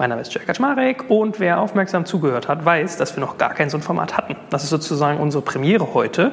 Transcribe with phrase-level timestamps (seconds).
[0.00, 3.52] Mein Name ist Jörg Kaczmarek und wer aufmerksam zugehört hat, weiß, dass wir noch gar
[3.52, 4.34] kein so ein Format hatten.
[4.48, 6.32] Das ist sozusagen unsere Premiere heute.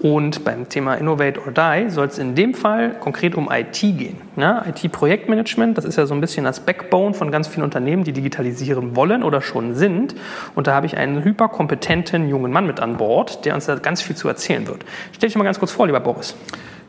[0.00, 4.18] Und beim Thema Innovate or Die soll es in dem Fall konkret um IT gehen.
[4.36, 8.12] Ja, IT-Projektmanagement, das ist ja so ein bisschen das Backbone von ganz vielen Unternehmen, die
[8.12, 10.14] digitalisieren wollen oder schon sind.
[10.54, 14.02] Und da habe ich einen hyperkompetenten jungen Mann mit an Bord, der uns da ganz
[14.02, 14.84] viel zu erzählen wird.
[15.12, 16.36] Stell dich mal ganz kurz vor, lieber Boris.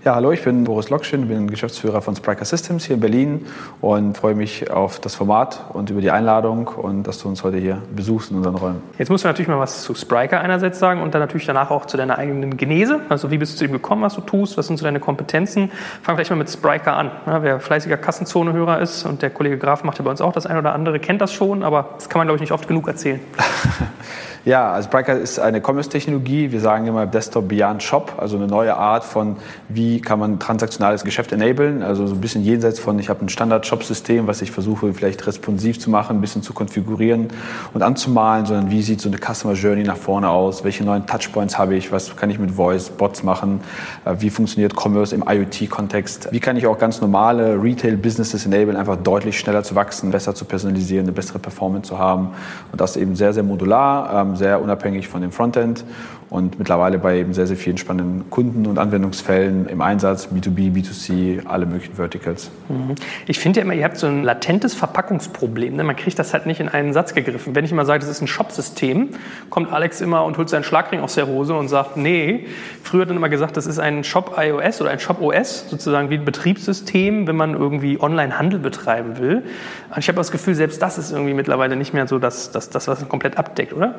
[0.08, 3.46] Ja, hallo, ich bin Boris Lokschin, bin Geschäftsführer von Spriker Systems hier in Berlin
[3.82, 7.58] und freue mich auf das Format und über die Einladung und dass du uns heute
[7.58, 8.82] hier besuchst in unseren Räumen.
[8.98, 11.88] Jetzt musst du natürlich mal was zu Spriker einerseits sagen und dann natürlich danach auch
[11.88, 13.02] zu deiner eigenen Genese.
[13.10, 15.74] Also wie bist du zu dem gekommen, was du tust, was sind so deine Kompetenzen?
[16.04, 17.12] Fang vielleicht mal mit Spriker an.
[17.26, 20.46] Ja, wer fleißiger Kassenzone-Hörer ist und der Kollege Graf macht ja bei uns auch das
[20.46, 22.88] eine oder andere, kennt das schon, aber das kann man, glaube ich, nicht oft genug
[22.88, 23.20] erzählen.
[24.48, 26.54] Ja, also Spriker ist eine Commerce-Technologie.
[26.54, 29.36] Wir sagen immer Desktop Beyond Shop, also eine neue Art von,
[29.68, 31.84] wie kann man transaktionales Geschäft enablen.
[31.84, 35.82] Also so ein bisschen jenseits von, ich habe ein Standard-Shop-System, was ich versuche vielleicht responsiv
[35.82, 37.28] zu machen, ein bisschen zu konfigurieren
[37.74, 40.64] und anzumalen, sondern wie sieht so eine Customer Journey nach vorne aus?
[40.64, 41.92] Welche neuen Touchpoints habe ich?
[41.92, 43.60] Was kann ich mit Voice, Bots machen?
[44.06, 46.30] Äh, wie funktioniert Commerce im IoT-Kontext?
[46.32, 50.46] Wie kann ich auch ganz normale Retail-Businesses enablen, einfach deutlich schneller zu wachsen, besser zu
[50.46, 52.30] personalisieren, eine bessere Performance zu haben?
[52.72, 55.84] Und das eben sehr, sehr modular ähm, sehr unabhängig von dem Frontend
[56.30, 61.46] und mittlerweile bei eben sehr, sehr vielen spannenden Kunden und Anwendungsfällen im Einsatz, B2B, B2C,
[61.46, 62.52] alle möglichen Verticals.
[62.68, 62.96] Mhm.
[63.28, 65.78] Ich finde ja immer, ihr habt so ein latentes Verpackungsproblem.
[65.78, 65.84] Ne?
[65.86, 67.56] Man kriegt das halt nicht in einen Satz gegriffen.
[67.56, 69.10] Wenn ich immer sage, das ist ein Shop-System,
[69.50, 72.46] kommt Alex immer und holt seinen Schlagring aus der Hose und sagt, nee,
[72.84, 76.10] früher hat er immer gesagt, das ist ein Shop iOS oder ein Shop OS, sozusagen
[76.10, 79.44] wie ein Betriebssystem, wenn man irgendwie Online-Handel betreiben will.
[79.90, 82.70] Und ich habe das Gefühl, selbst das ist irgendwie mittlerweile nicht mehr so das, das,
[82.70, 83.96] das was komplett abdeckt, oder?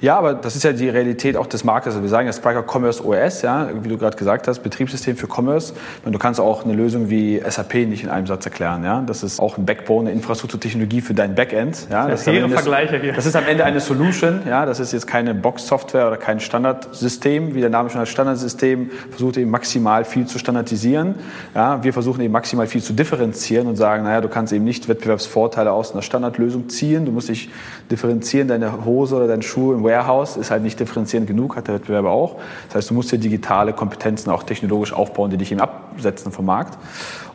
[0.00, 1.92] Ja, aber das ist ja die Realität auch des Marktes.
[1.92, 5.28] Also wir sagen ja Spriker Commerce OS, ja, wie du gerade gesagt hast, Betriebssystem für
[5.28, 5.74] Commerce.
[6.02, 8.84] Und du kannst auch eine Lösung wie SAP nicht in einem Satz erklären.
[8.84, 9.02] Ja?
[9.06, 11.86] Das ist auch ein Backbone, eine Infrastrukturtechnologie für dein Backend.
[11.90, 12.08] Ja?
[12.08, 13.12] Das, das, ist Vergleiche hier.
[13.12, 14.40] das ist am Ende eine Solution.
[14.48, 14.64] Ja?
[14.64, 19.36] Das ist jetzt keine Box-Software oder kein Standardsystem, wie der Name schon als Standardsystem versucht
[19.36, 21.16] eben maximal viel zu standardisieren.
[21.54, 21.84] Ja?
[21.84, 25.70] Wir versuchen eben maximal viel zu differenzieren und sagen, naja, du kannst eben nicht Wettbewerbsvorteile
[25.70, 27.04] aus einer Standardlösung ziehen.
[27.04, 27.50] Du musst dich
[27.90, 28.48] differenzieren.
[28.48, 32.10] Deine Hose oder dein Schuh im Warehouse ist halt nicht differenzierend genug, hat der Wettbewerber
[32.10, 32.36] auch.
[32.68, 36.46] Das heißt, du musst dir digitale Kompetenzen auch technologisch aufbauen, die dich eben absetzen vom
[36.46, 36.78] Markt.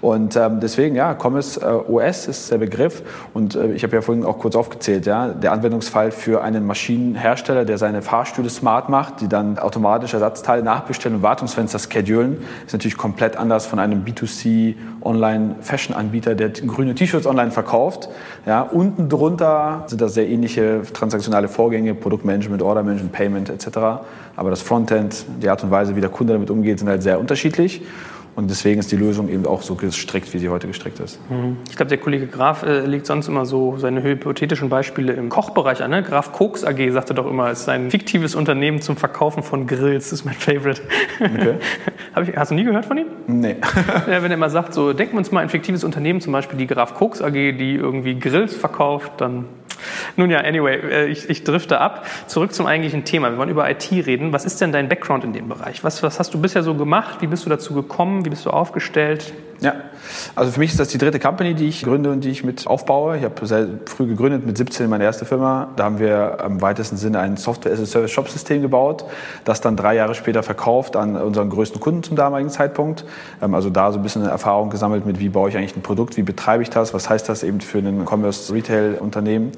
[0.03, 3.03] Und ähm, deswegen, ja, Commerce äh, OS ist der Begriff.
[3.33, 7.63] Und äh, ich habe ja vorhin auch kurz aufgezählt, ja, der Anwendungsfall für einen Maschinenhersteller,
[7.63, 12.97] der seine Fahrstühle smart macht, die dann automatisch Ersatzteile nachbestellen und Wartungsfenster schedulen, ist natürlich
[12.97, 18.09] komplett anders von einem B2C Online-Fashion-Anbieter, der grüne T-Shirts online verkauft.
[18.45, 23.77] Ja, unten drunter sind das sehr ähnliche transaktionale Vorgänge, Produktmanagement, Ordermanagement, Payment etc.
[24.35, 27.21] Aber das Frontend, die Art und Weise, wie der Kunde damit umgeht, sind halt sehr
[27.21, 27.83] unterschiedlich.
[28.35, 31.19] Und deswegen ist die Lösung eben auch so gestrickt, wie sie heute gestrickt ist.
[31.29, 31.57] Mhm.
[31.69, 35.83] Ich glaube, der Kollege Graf äh, legt sonst immer so seine hypothetischen Beispiele im Kochbereich
[35.83, 35.91] an.
[35.91, 36.01] Ne?
[36.01, 40.09] Graf Koks AG sagte doch immer, es ist ein fiktives Unternehmen zum Verkaufen von Grills.
[40.09, 40.81] Das ist mein Favorite.
[41.19, 41.55] Okay.
[42.29, 43.07] ich, hast du nie gehört von ihm?
[43.27, 43.57] Nee.
[44.07, 46.57] ja, wenn er immer sagt, so denken wir uns mal ein fiktives Unternehmen, zum Beispiel
[46.57, 49.45] die Graf Koks AG, die irgendwie Grills verkauft, dann
[50.15, 52.05] nun ja, anyway, äh, ich, ich drifte ab.
[52.27, 53.31] Zurück zum eigentlichen Thema.
[53.31, 54.33] Wir wollen über IT reden.
[54.33, 55.83] Was ist denn dein Background in dem Bereich?
[55.83, 57.21] Was, was hast du bisher so gemacht?
[57.21, 58.22] Wie bist du dazu gekommen?
[58.23, 59.33] Wie bist du aufgestellt?
[59.61, 59.75] Ja,
[60.35, 62.67] also für mich ist das die dritte Company, die ich gründe und die ich mit
[62.67, 63.17] aufbaue.
[63.17, 65.69] Ich habe sehr früh gegründet, mit 17 meine erste Firma.
[65.75, 69.05] Da haben wir im weitesten Sinne ein Software-as-a-Service-Shop-System gebaut,
[69.45, 73.05] das dann drei Jahre später verkauft an unseren größten Kunden zum damaligen Zeitpunkt.
[73.41, 76.17] Ähm, also da so ein bisschen Erfahrung gesammelt mit, wie baue ich eigentlich ein Produkt,
[76.17, 79.51] wie betreibe ich das, was heißt das eben für ein Commerce-Retail-Unternehmen.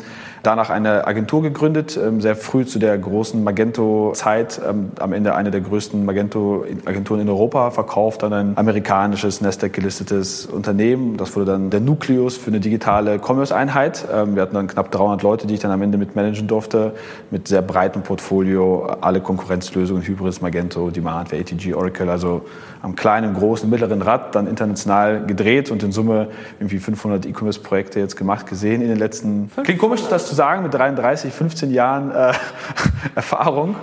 [0.45, 5.49] Danach eine Agentur gegründet, ähm, sehr früh zu der großen Magento-Zeit, ähm, am Ende eine
[5.49, 9.41] der größten Magento-Agenturen in Europa, verkauft an ein amerikanisches
[9.85, 11.17] Nasdaq-gelistetes Unternehmen.
[11.17, 14.05] Das wurde dann der Nukleus für eine digitale Commerce-Einheit.
[14.11, 16.93] Ähm, wir hatten dann knapp 300 Leute, die ich dann am Ende mit managen durfte,
[17.31, 22.45] mit sehr breitem Portfolio, alle Konkurrenzlösungen, Hybris, Magento, Demand, ATG, Oracle, also
[22.85, 26.27] am kleinen, großen, mittleren Rad dann international gedreht und in Summe
[26.59, 29.49] irgendwie 500 E-Commerce-Projekte jetzt gemacht, gesehen in den letzten...
[29.63, 32.33] Klingt komisch, das zu sagen, mit 33, 15 Jahren äh,
[33.15, 33.75] Erfahrung.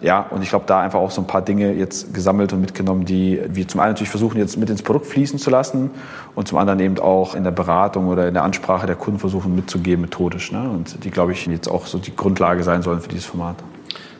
[0.00, 3.04] Ja, und ich glaube, da einfach auch so ein paar Dinge jetzt gesammelt und mitgenommen,
[3.04, 5.90] die wir zum einen natürlich versuchen, jetzt mit ins Produkt fließen zu lassen
[6.34, 9.54] und zum anderen eben auch in der Beratung oder in der Ansprache der Kunden versuchen
[9.54, 10.50] mitzugeben, methodisch.
[10.50, 10.62] Ne?
[10.62, 13.56] Und die, glaube ich, jetzt auch so die Grundlage sein sollen für dieses Format.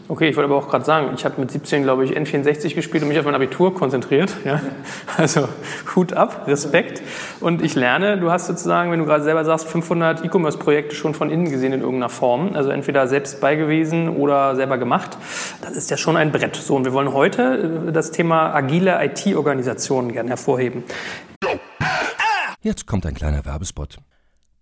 [0.08, 3.02] Okay, ich wollte aber auch gerade sagen, ich habe mit 17, glaube ich, N64 gespielt
[3.02, 4.32] und mich auf mein Abitur konzentriert.
[4.44, 4.60] Ja?
[5.16, 5.48] Also
[5.94, 7.02] Hut ab, Respekt.
[7.40, 11.30] Und ich lerne, du hast sozusagen, wenn du gerade selber sagst, 500 E-Commerce-Projekte schon von
[11.30, 12.54] innen gesehen in irgendeiner Form.
[12.54, 15.16] Also entweder selbst beigewiesen oder selber gemacht.
[15.62, 16.54] Das ist ja schon ein Brett.
[16.54, 20.84] So, und wir wollen heute äh, das Thema agile IT-Organisationen gerne hervorheben.
[22.60, 23.98] Jetzt kommt ein kleiner Werbespot.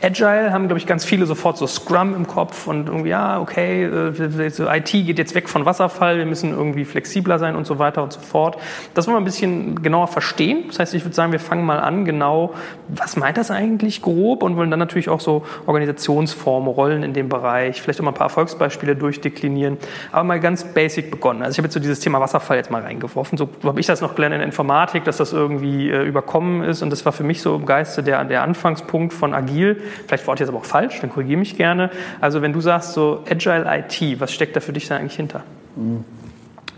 [0.00, 3.84] Agile haben, glaube ich, ganz viele sofort so Scrum im Kopf und irgendwie, ja, okay,
[3.84, 8.02] äh, IT geht jetzt weg von Wasserfall, wir müssen irgendwie flexibler sein und so weiter
[8.04, 8.58] und so fort.
[8.94, 10.64] Das wollen wir ein bisschen genauer verstehen.
[10.68, 12.54] Das heißt, ich würde sagen, wir fangen mal an, genau,
[12.88, 17.28] was meint das eigentlich grob und wollen dann natürlich auch so Organisationsformen, Rollen in dem
[17.28, 19.78] Bereich, vielleicht auch mal ein paar Erfolgsbeispiele durchdeklinieren,
[20.12, 21.42] aber mal ganz basic begonnen.
[21.42, 23.36] Also ich habe jetzt so dieses Thema Wasserfall jetzt mal reingeworfen.
[23.36, 26.90] So, habe ich das noch gelernt in Informatik, dass das irgendwie äh, überkommen ist und
[26.90, 30.40] das war für mich so im Geiste der, der Anfangspunkt von Agil Vielleicht war ich
[30.40, 31.90] jetzt aber auch falsch, dann korrigiere mich gerne.
[32.20, 35.44] Also wenn du sagst so Agile IT, was steckt da für dich da eigentlich hinter?
[35.76, 36.04] Mhm.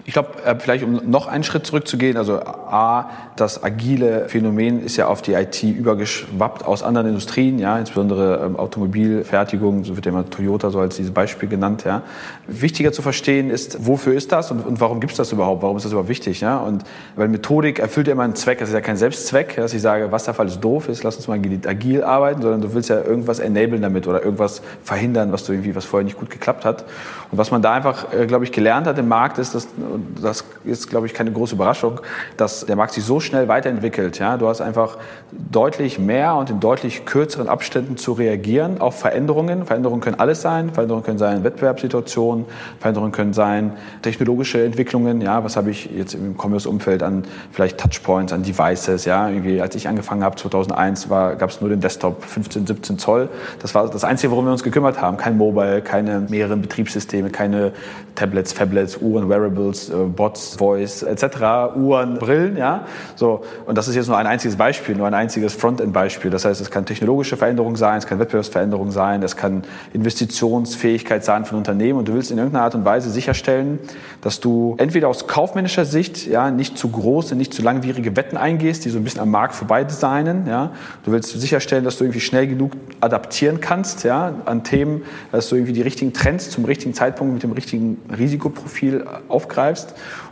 [0.05, 4.97] Ich glaube, äh, vielleicht um noch einen Schritt zurückzugehen, also A, das agile Phänomen ist
[4.97, 10.13] ja auf die IT übergeschwappt aus anderen Industrien, ja, insbesondere ähm, Automobilfertigung, so wird ja
[10.13, 12.03] immer Toyota so als dieses Beispiel genannt, ja.
[12.47, 15.77] Wichtiger zu verstehen ist, wofür ist das und, und warum gibt es das überhaupt, warum
[15.77, 16.85] ist das überhaupt wichtig, ja, und
[17.17, 20.13] weil Methodik erfüllt ja immer einen Zweck, das ist ja kein Selbstzweck, dass ich sage,
[20.13, 23.83] Wasserfall ist doof, ist, lass uns mal agil arbeiten, sondern du willst ja irgendwas enablen
[23.83, 26.85] damit oder irgendwas verhindern, was du irgendwie, was vorher nicht gut geklappt hat.
[27.31, 29.69] Und was man da einfach, äh, glaube ich, gelernt hat im Markt ist, dass
[30.21, 32.01] das ist, glaube ich, keine große Überraschung,
[32.37, 34.19] dass der Markt sich so schnell weiterentwickelt.
[34.19, 34.37] Ja?
[34.37, 34.99] Du hast einfach
[35.31, 39.67] deutlich mehr und in deutlich kürzeren Abständen zu reagieren auf Veränderungen.
[39.67, 40.71] Veränderungen können alles sein.
[40.73, 42.45] Veränderungen können sein Wettbewerbssituationen,
[42.79, 43.73] Veränderungen können sein
[44.03, 45.21] technologische Entwicklungen.
[45.21, 45.45] Ja?
[45.45, 49.05] Was habe ich jetzt im Commerce-Umfeld an vielleicht Touchpoints, an Devices?
[49.05, 49.29] Ja?
[49.29, 53.29] Irgendwie, als ich angefangen habe, 2001, gab es nur den Desktop, 15, 17 Zoll.
[53.61, 55.17] Das war das Einzige, worum wir uns gekümmert haben.
[55.17, 57.73] Kein Mobile, keine mehreren Betriebssysteme, keine
[58.15, 62.85] Tablets, Fablets, Uhren, Wearables, äh, Bots, Voice etc., Uhren, Brillen, ja.
[63.17, 66.31] So, und das ist jetzt nur ein einziges Beispiel, nur ein einziges Frontend-Beispiel.
[66.31, 69.63] Das heißt, es kann technologische Veränderung sein, es kann Wettbewerbsveränderung sein, es kann
[69.93, 73.79] Investitionsfähigkeit sein von Unternehmen und du willst in irgendeiner Art und Weise sicherstellen,
[74.21, 78.85] dass du entweder aus kaufmännischer Sicht ja nicht zu große, nicht zu langwierige Wetten eingehst,
[78.85, 80.73] die so ein bisschen am Markt vorbei designen, ja.
[81.05, 85.03] Du willst sicherstellen, dass du irgendwie schnell genug adaptieren kannst, ja, an Themen,
[85.33, 89.61] dass du irgendwie die richtigen Trends zum richtigen Zeitpunkt mit dem richtigen Risikoprofil aufgreifst.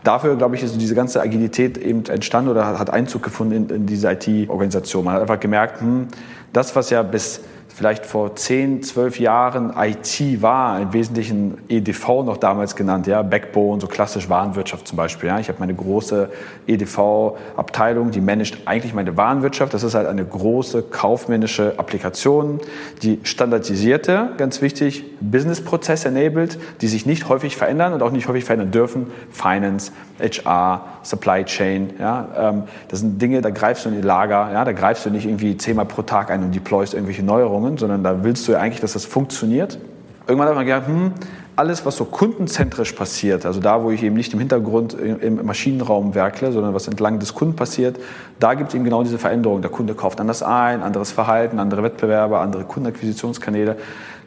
[0.04, 3.86] Dafür, glaube ich, ist diese ganze Agilität eben entstanden oder hat Einzug gefunden in, in
[3.86, 5.04] diese IT-Organisation.
[5.04, 6.08] Man hat einfach gemerkt, hm,
[6.52, 7.40] das, was ja bis
[7.78, 13.80] vielleicht vor 10, 12 Jahren IT war, im Wesentlichen EDV noch damals genannt, ja, Backbone,
[13.80, 15.28] so klassisch Warenwirtschaft zum Beispiel.
[15.28, 15.38] Ja.
[15.38, 16.28] Ich habe meine große
[16.66, 19.72] EDV-Abteilung, die managt eigentlich meine Warenwirtschaft.
[19.74, 22.58] Das ist halt eine große kaufmännische Applikation,
[23.02, 28.44] die standardisierte, ganz wichtig, Business-Prozess enabled, die sich nicht häufig verändern und auch nicht häufig
[28.44, 29.06] verändern dürfen.
[29.30, 34.50] Finance, HR, Supply Chain, ja, ähm, das sind Dinge, da greifst du in die Lager,
[34.52, 38.04] ja, da greifst du nicht irgendwie zehnmal pro Tag ein und deployst irgendwelche Neuerungen, sondern
[38.04, 39.78] da willst du ja eigentlich, dass das funktioniert.
[40.26, 41.12] Irgendwann hat man gedacht, hm,
[41.56, 46.14] alles, was so kundenzentrisch passiert, also da, wo ich eben nicht im Hintergrund im Maschinenraum
[46.14, 47.98] werkle, sondern was entlang des Kunden passiert,
[48.38, 49.60] da gibt es eben genau diese Veränderung.
[49.60, 53.76] Der Kunde kauft anders ein, anderes Verhalten, andere Wettbewerber, andere Kundenakquisitionskanäle.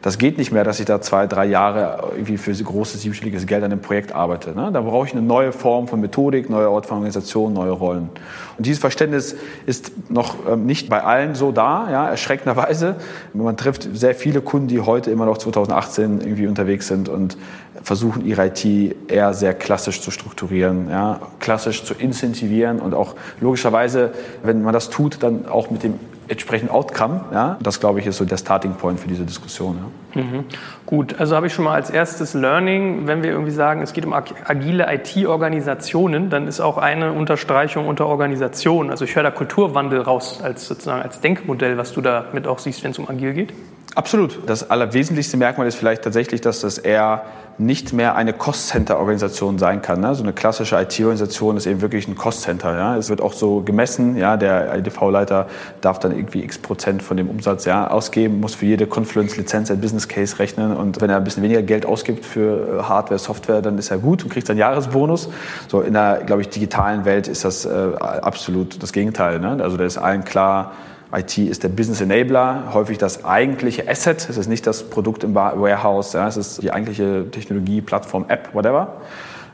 [0.02, 3.62] Das geht nicht mehr, dass ich da zwei, drei Jahre irgendwie für großes siebenstelliges Geld
[3.62, 4.50] an einem Projekt arbeite.
[4.50, 4.70] Ne?
[4.72, 8.10] Da brauche ich eine neue Form von Methodik, neue Ort von Organisation, neue Rollen.
[8.58, 12.96] Und dieses Verständnis ist noch ähm, nicht bei allen so da, ja, erschreckenderweise.
[13.32, 17.36] Man trifft sehr viele Kunden, die heute immer noch 2018 irgendwie unterwegs sind und
[17.80, 18.64] versuchen, ihre IT
[19.08, 24.10] eher sehr klassisch zu strukturieren, ja, klassisch zu incentivieren und auch logischerweise,
[24.42, 25.94] wenn man das tut, dann auch mit dem
[26.32, 27.20] entsprechenden Outcome.
[27.32, 27.56] Ja?
[27.60, 29.78] Das, glaube ich, ist so der Starting Point für diese Diskussion.
[30.14, 30.22] Ja.
[30.22, 30.44] Mhm.
[30.86, 34.04] Gut, also habe ich schon mal als erstes Learning, wenn wir irgendwie sagen, es geht
[34.04, 38.90] um agile IT-Organisationen, dann ist auch eine Unterstreichung unter Organisation.
[38.90, 42.58] Also ich höre da Kulturwandel raus als sozusagen als Denkmodell, was du da mit auch
[42.58, 43.54] siehst, wenn es um agil geht.
[43.94, 44.38] Absolut.
[44.46, 47.24] Das allerwesentlichste Merkmal ist vielleicht tatsächlich, dass das eher
[47.58, 50.00] nicht mehr eine Cost-Center-Organisation sein kann.
[50.00, 50.14] Ne?
[50.14, 52.74] So eine klassische IT-Organisation ist eben wirklich ein Cost-Center.
[52.74, 52.96] Ja?
[52.96, 54.38] Es wird auch so gemessen, ja?
[54.38, 55.46] der IDV-Leiter
[55.82, 59.80] darf dann irgendwie x Prozent von dem Umsatz ja, ausgeben, muss für jede Confluence-Lizenz ein
[59.80, 63.60] Business Case rechnen und wenn er ein bisschen weniger Geld ausgibt für äh, Hardware, Software,
[63.60, 65.28] dann ist er gut und kriegt seinen Jahresbonus.
[65.68, 69.38] So in der, glaube ich, digitalen Welt ist das äh, absolut das Gegenteil.
[69.38, 69.58] Ne?
[69.62, 70.72] Also da ist allen klar,
[71.14, 74.28] IT ist der Business Enabler, häufig das eigentliche Asset.
[74.28, 78.54] Es ist nicht das Produkt im Warehouse, ja, es ist die eigentliche Technologie, Plattform, App,
[78.54, 78.96] whatever.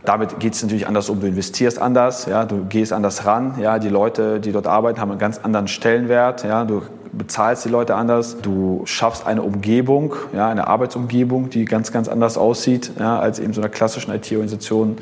[0.04, 1.20] Damit geht es natürlich anders um.
[1.20, 3.56] Du investierst anders, ja, du gehst anders ran.
[3.60, 6.44] Ja, die Leute, die dort arbeiten, haben einen ganz anderen Stellenwert.
[6.44, 8.38] Ja, du bezahlst die Leute anders.
[8.40, 13.52] Du schaffst eine Umgebung, ja, eine Arbeitsumgebung, die ganz, ganz anders aussieht ja, als eben
[13.52, 14.98] so einer klassischen IT-Organisation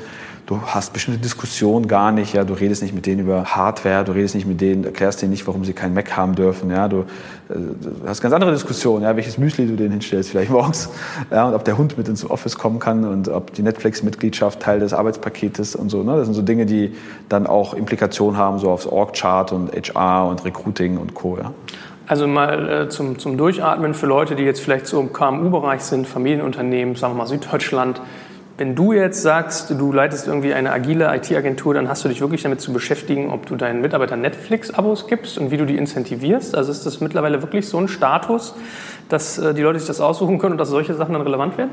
[0.47, 4.13] du hast bestimmte Diskussionen gar nicht, ja, du redest nicht mit denen über Hardware, du
[4.13, 6.99] redest nicht mit denen, erklärst denen nicht, warum sie keinen Mac haben dürfen, ja, du,
[6.99, 7.03] äh,
[7.49, 10.89] du hast ganz andere Diskussionen, ja, welches Müsli du denen hinstellst vielleicht morgens,
[11.31, 14.79] ja, und ob der Hund mit ins Office kommen kann und ob die Netflix-Mitgliedschaft Teil
[14.79, 16.95] des Arbeitspaketes und so, ne, das sind so Dinge, die
[17.27, 21.51] dann auch Implikationen haben, so aufs Org-Chart und HR und Recruiting und Co., ja.
[22.09, 26.07] Also mal äh, zum, zum Durchatmen für Leute, die jetzt vielleicht so im KMU-Bereich sind,
[26.07, 27.99] Familienunternehmen, sagen wir mal Süddeutschland,
[28.57, 32.41] wenn du jetzt sagst, du leitest irgendwie eine agile IT-Agentur, dann hast du dich wirklich
[32.41, 36.55] damit zu beschäftigen, ob du deinen Mitarbeitern Netflix-Abos gibst und wie du die incentivierst.
[36.55, 38.55] Also ist das mittlerweile wirklich so ein Status,
[39.09, 41.71] dass äh, die Leute sich das aussuchen können und dass solche Sachen dann relevant werden?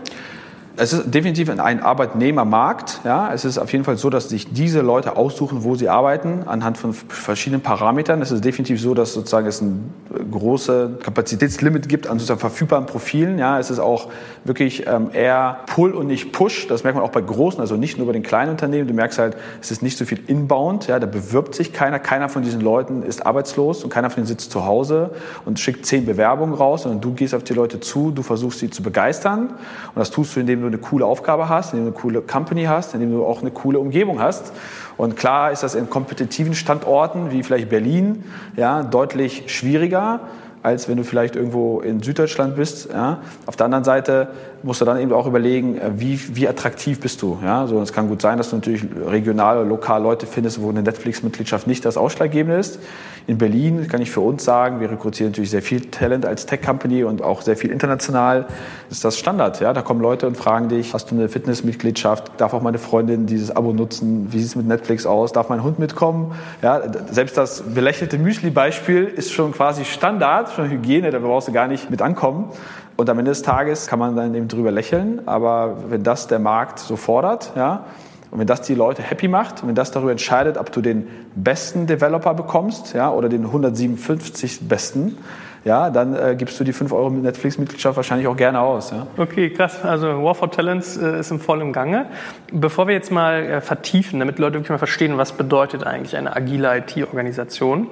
[0.77, 3.01] es ist definitiv ein Arbeitnehmermarkt.
[3.05, 3.33] Ja.
[3.33, 6.79] Es ist auf jeden Fall so, dass sich diese Leute aussuchen, wo sie arbeiten, anhand
[6.79, 8.21] von verschiedenen Parametern.
[8.23, 9.93] Es ist definitiv so, dass sozusagen es ein
[10.31, 13.39] großes Kapazitätslimit gibt an sozusagen verfügbaren Profilen.
[13.39, 13.59] Ja.
[13.59, 14.09] Es ist auch
[14.45, 16.67] wirklich ähm, eher Pull und nicht Push.
[16.69, 18.89] Das merkt man auch bei großen, also nicht nur bei den kleinen Unternehmen.
[18.89, 20.87] Du merkst halt, es ist nicht so viel Inbound.
[20.87, 20.99] Ja.
[20.99, 21.99] Da bewirbt sich keiner.
[21.99, 25.11] Keiner von diesen Leuten ist arbeitslos und keiner von denen sitzt zu Hause
[25.45, 28.71] und schickt zehn Bewerbungen raus, sondern du gehst auf die Leute zu, du versuchst sie
[28.71, 29.49] zu begeistern.
[29.49, 32.65] Und das tust du, indem du eine coole Aufgabe hast, indem du eine coole Company
[32.65, 34.53] hast, indem du auch eine coole Umgebung hast.
[34.97, 38.25] Und klar ist das in kompetitiven Standorten wie vielleicht Berlin
[38.57, 40.21] ja, deutlich schwieriger
[40.65, 42.89] als wenn du vielleicht irgendwo in Süddeutschland bist.
[42.91, 43.19] Ja.
[43.45, 44.29] Auf der anderen Seite
[44.63, 47.39] musst du dann eben auch überlegen, äh, wie, wie attraktiv bist du.
[47.45, 47.67] Ja.
[47.67, 50.83] So, es kann gut sein, dass du natürlich regional oder lokal Leute findest, wo eine
[50.83, 52.79] Netflix-Mitgliedschaft nicht das Ausschlaggebende ist.
[53.27, 57.05] In Berlin kann ich für uns sagen, wir rekrutieren natürlich sehr viel Talent als Tech-Company
[57.05, 58.47] und auch sehr viel international.
[58.89, 59.61] Das ist das Standard.
[59.61, 59.73] Ja.
[59.73, 62.33] Da kommen Leute und fragen dich, hast du eine Fitnessmitgliedschaft?
[62.37, 64.31] Darf auch meine Freundin dieses Abo nutzen?
[64.31, 65.33] Wie sieht es mit Netflix aus?
[65.33, 66.35] Darf mein Hund mitkommen?
[66.61, 71.67] Ja, selbst das belächelte Müsli-Beispiel ist schon quasi Standard schon Hygiene, da brauchst du gar
[71.67, 72.51] nicht mit ankommen.
[72.97, 75.27] Und am Ende des Tages kann man dann eben drüber lächeln.
[75.27, 77.87] Aber wenn das der Markt so fordert, ja,
[78.35, 81.07] und wenn das die Leute happy macht, und wenn das darüber entscheidet, ob du den
[81.37, 85.17] besten Developer bekommst, ja, oder den 157 besten,
[85.65, 88.91] ja, dann äh, gibst du die 5 Euro Netflix-Mitgliedschaft wahrscheinlich auch gerne aus.
[88.91, 89.07] Ja.
[89.17, 89.85] Okay, krass.
[89.85, 92.07] Also War for Talents äh, ist im vollen Gange.
[92.51, 96.35] Bevor wir jetzt mal äh, vertiefen, damit Leute wirklich mal verstehen, was bedeutet eigentlich eine
[96.35, 97.87] agile IT-Organisation,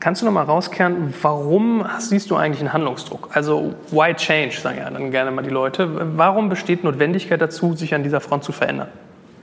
[0.00, 3.30] Kannst du noch mal rauskehren, warum siehst du eigentlich einen Handlungsdruck?
[3.32, 6.16] Also why change, sagen ja dann gerne mal die Leute.
[6.16, 8.86] Warum besteht Notwendigkeit dazu, sich an dieser Front zu verändern?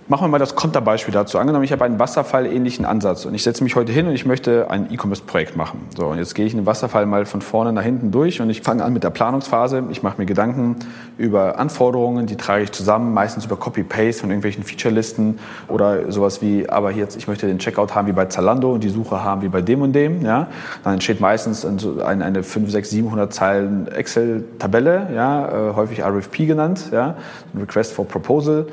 [0.07, 1.39] Machen wir mal das Konterbeispiel dazu.
[1.39, 4.69] Angenommen, ich habe einen Wasserfall-ähnlichen Ansatz und ich setze mich heute hin und ich möchte
[4.69, 5.81] ein E-Commerce-Projekt machen.
[5.97, 8.51] So, und jetzt gehe ich in den Wasserfall mal von vorne nach hinten durch und
[8.51, 9.85] ich fange an mit der Planungsphase.
[9.89, 10.75] Ich mache mir Gedanken
[11.17, 16.69] über Anforderungen, die trage ich zusammen, meistens über Copy-Paste von irgendwelchen Feature-Listen oder sowas wie,
[16.69, 19.49] aber jetzt, ich möchte den Checkout haben wie bei Zalando und die Suche haben wie
[19.49, 20.21] bei dem und dem.
[20.21, 20.49] Ja?
[20.83, 25.69] Dann entsteht meistens eine, eine 5, 6, 700 Zeilen Excel-Tabelle, ja?
[25.71, 27.15] Äh, häufig RFP genannt, ja?
[27.59, 28.67] Request for Proposal.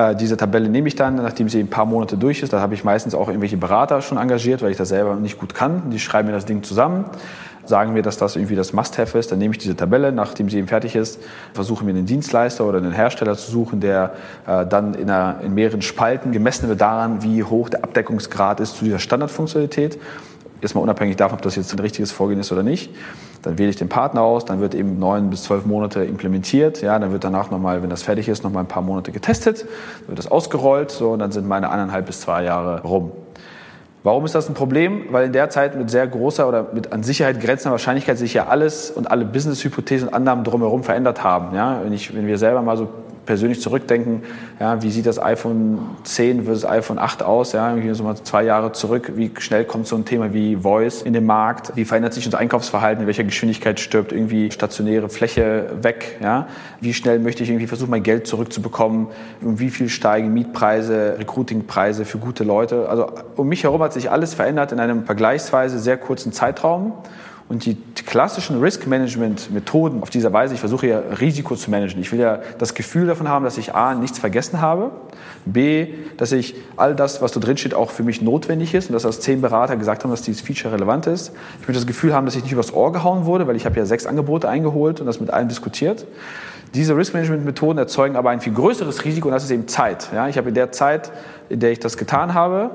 [0.00, 2.52] Äh, diese Tabelle nehme ich dann, nachdem sie ein paar Monate durch ist.
[2.52, 5.54] Da habe ich meistens auch irgendwelche Berater schon engagiert, weil ich das selber nicht gut
[5.54, 5.90] kann.
[5.90, 7.04] Die schreiben mir das Ding zusammen.
[7.66, 10.58] sagen wir, dass das irgendwie das Must-Have ist, dann nehme ich diese Tabelle, nachdem sie
[10.58, 11.20] eben fertig ist,
[11.52, 14.14] versuche mir einen Dienstleister oder einen Hersteller zu suchen, der
[14.46, 18.76] äh, dann in, einer, in mehreren Spalten gemessen wird daran, wie hoch der Abdeckungsgrad ist
[18.76, 19.98] zu dieser Standardfunktionalität.
[20.62, 22.90] Jetzt mal unabhängig davon, ob das jetzt ein richtiges Vorgehen ist oder nicht.
[23.42, 26.82] Dann wähle ich den Partner aus, dann wird eben neun bis zwölf Monate implementiert.
[26.82, 29.62] Ja, dann wird danach nochmal, wenn das fertig ist, nochmal ein paar Monate getestet,
[30.00, 33.12] dann wird das ausgerollt, so, und dann sind meine eineinhalb bis zwei Jahre rum.
[34.02, 35.06] Warum ist das ein Problem?
[35.10, 38.46] Weil in der Zeit mit sehr großer oder mit an Sicherheit grenzender Wahrscheinlichkeit sich ja
[38.46, 41.54] alles und alle Business-Hypothesen und Annahmen drumherum verändert haben.
[41.54, 42.88] Ja, wenn, ich, wenn wir selber mal so
[43.30, 44.24] persönlich zurückdenken,
[44.58, 48.42] ja, wie sieht das iPhone 10 versus iPhone 8 aus, ja, irgendwie so mal zwei
[48.42, 52.12] Jahre zurück, wie schnell kommt so ein Thema wie Voice in den Markt, wie verändert
[52.12, 56.48] sich unser Einkaufsverhalten, in welcher Geschwindigkeit stirbt irgendwie stationäre Fläche weg, ja,
[56.80, 59.06] wie schnell möchte ich irgendwie versuchen, mein Geld zurückzubekommen,
[59.42, 64.10] um wie viel steigen Mietpreise, Recruitingpreise für gute Leute, also um mich herum hat sich
[64.10, 66.94] alles verändert in einem vergleichsweise sehr kurzen Zeitraum
[67.50, 67.76] und die
[68.06, 72.00] klassischen Risk-Management-Methoden auf dieser Weise, ich versuche ja Risiko zu managen.
[72.00, 74.92] Ich will ja das Gefühl davon haben, dass ich A, nichts vergessen habe,
[75.46, 78.92] B, dass ich all das, was da drin steht, auch für mich notwendig ist und
[78.92, 81.32] dass aus zehn Berater gesagt haben, dass dieses Feature relevant ist.
[81.60, 83.76] Ich will das Gefühl haben, dass ich nicht übers Ohr gehauen wurde, weil ich habe
[83.76, 86.06] ja sechs Angebote eingeholt und das mit allen diskutiert.
[86.74, 90.08] Diese Risk-Management-Methoden erzeugen aber ein viel größeres Risiko und das ist eben Zeit.
[90.14, 91.10] Ja, ich habe in der Zeit,
[91.48, 92.70] in der ich das getan habe,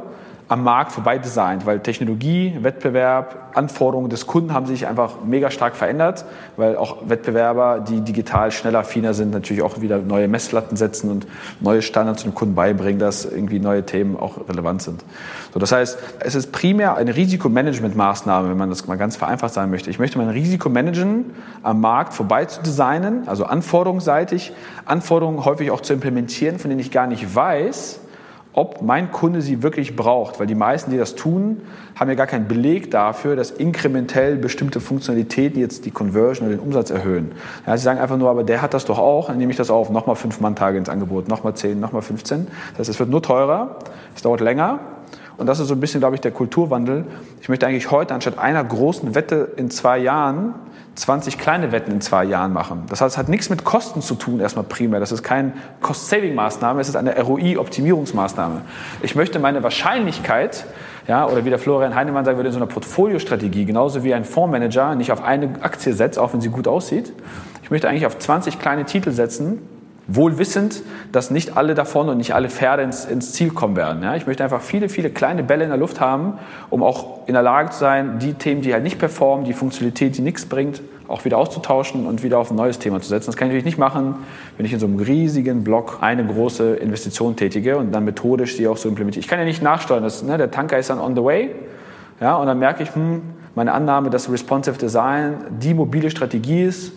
[0.47, 5.75] am Markt vorbei designt, weil Technologie, Wettbewerb, Anforderungen des Kunden haben sich einfach mega stark
[5.75, 6.25] verändert,
[6.55, 11.25] weil auch Wettbewerber, die digital schneller, affiner sind, natürlich auch wieder neue Messlatten setzen und
[11.61, 15.03] neue Standards dem Kunden beibringen, dass irgendwie neue Themen auch relevant sind.
[15.51, 19.71] So, das heißt, es ist primär eine Risikomanagementmaßnahme, wenn man das mal ganz vereinfacht sagen
[19.71, 19.89] möchte.
[19.89, 21.33] Ich möchte mein Risiko managen,
[21.63, 24.53] am Markt vorbei zu designen, also anforderungsseitig,
[24.85, 28.01] Anforderungen häufig auch zu implementieren, von denen ich gar nicht weiß,
[28.55, 30.39] ob mein Kunde sie wirklich braucht.
[30.39, 31.61] Weil die meisten, die das tun,
[31.95, 36.63] haben ja gar keinen Beleg dafür, dass inkrementell bestimmte Funktionalitäten jetzt die Conversion oder den
[36.63, 37.33] Umsatz erhöhen.
[37.67, 39.69] Ja, sie sagen einfach nur, aber der hat das doch auch, dann nehme ich das
[39.69, 39.89] auf.
[39.89, 42.47] Nochmal fünf Mann-Tage ins Angebot, nochmal zehn, nochmal 15.
[42.71, 43.75] Das heißt, es wird nur teurer,
[44.15, 44.79] es dauert länger.
[45.37, 47.03] Und das ist so ein bisschen, glaube ich, der Kulturwandel.
[47.41, 50.53] Ich möchte eigentlich heute anstatt einer großen Wette in zwei Jahren
[50.95, 52.83] 20 kleine Wetten in zwei Jahren machen.
[52.89, 54.99] Das heißt, es hat nichts mit Kosten zu tun, erstmal primär.
[54.99, 58.61] Das ist keine Cost-Saving-Maßnahme, es ist eine ROI-Optimierungsmaßnahme.
[59.01, 60.65] Ich möchte meine Wahrscheinlichkeit,
[61.07, 64.25] ja, oder wie der Florian Heinemann sagen würde, in so einer Portfoliostrategie, genauso wie ein
[64.25, 67.11] Fondsmanager nicht auf eine Aktie setzt, auch wenn sie gut aussieht.
[67.61, 69.59] Ich möchte eigentlich auf 20 kleine Titel setzen,
[70.07, 74.03] wohl wissend, dass nicht alle davon und nicht alle Pferde ins, ins Ziel kommen werden.
[74.03, 76.33] Ja, ich möchte einfach viele, viele kleine Bälle in der Luft haben,
[76.69, 80.17] um auch in der Lage zu sein, die Themen, die halt nicht performen, die Funktionalität,
[80.17, 83.27] die nichts bringt, auch wieder auszutauschen und wieder auf ein neues Thema zu setzen.
[83.27, 84.15] Das kann ich natürlich nicht machen,
[84.57, 88.67] wenn ich in so einem riesigen Block eine große Investition tätige und dann methodisch die
[88.67, 89.21] auch so implementiere.
[89.21, 91.51] Ich kann ja nicht nachsteuern, das, ne, der Tanker ist dann on the way
[92.21, 93.21] ja, und dann merke ich, hm,
[93.55, 96.93] meine Annahme, dass Responsive Design die mobile Strategie ist,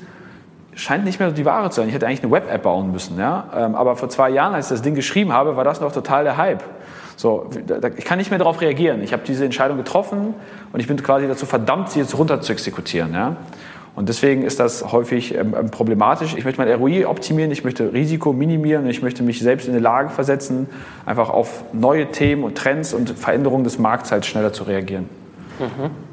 [0.79, 1.89] scheint nicht mehr so die Ware zu sein.
[1.89, 3.19] Ich hätte eigentlich eine Web-App bauen müssen.
[3.19, 3.49] Ja?
[3.55, 6.25] Ähm, aber vor zwei Jahren, als ich das Ding geschrieben habe, war das noch total
[6.25, 6.63] der Hype.
[7.17, 7.51] So,
[7.97, 9.03] ich kann nicht mehr darauf reagieren.
[9.03, 10.35] Ich habe diese Entscheidung getroffen
[10.73, 13.13] und ich bin quasi dazu verdammt, sie jetzt runter zu exekutieren.
[13.13, 13.37] Ja?
[13.97, 16.37] Und deswegen ist das häufig ähm, ähm problematisch.
[16.37, 19.75] Ich möchte mein ROI optimieren, ich möchte Risiko minimieren und ich möchte mich selbst in
[19.75, 20.69] die Lage versetzen,
[21.05, 25.09] einfach auf neue Themen und Trends und Veränderungen des Markts halt schneller zu reagieren.
[25.59, 26.08] Mhm.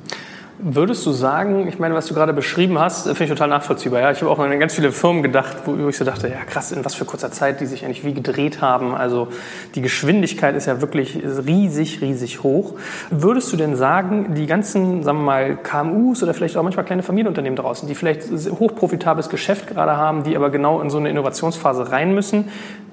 [0.58, 4.00] Würdest du sagen, ich meine, was du gerade beschrieben hast, finde ich total nachvollziehbar.
[4.00, 4.12] Ja?
[4.12, 6.86] Ich habe auch an ganz viele Firmen gedacht, wo ich so dachte, ja krass, in
[6.86, 8.96] was für kurzer Zeit die sich eigentlich wie gedreht haben.
[8.96, 9.28] Also
[9.76, 12.76] die Geschwindigkeit ist ja wirklich riesig, riesig hoch.
[13.10, 17.04] Würdest du denn sagen, die ganzen, sagen wir mal, KMUs oder vielleicht auch manchmal kleine
[17.04, 21.92] Familienunternehmen draußen, die vielleicht hochprofitables Geschäft gerade haben, die aber genau in so eine Innovationsphase
[21.92, 22.46] rein müssen,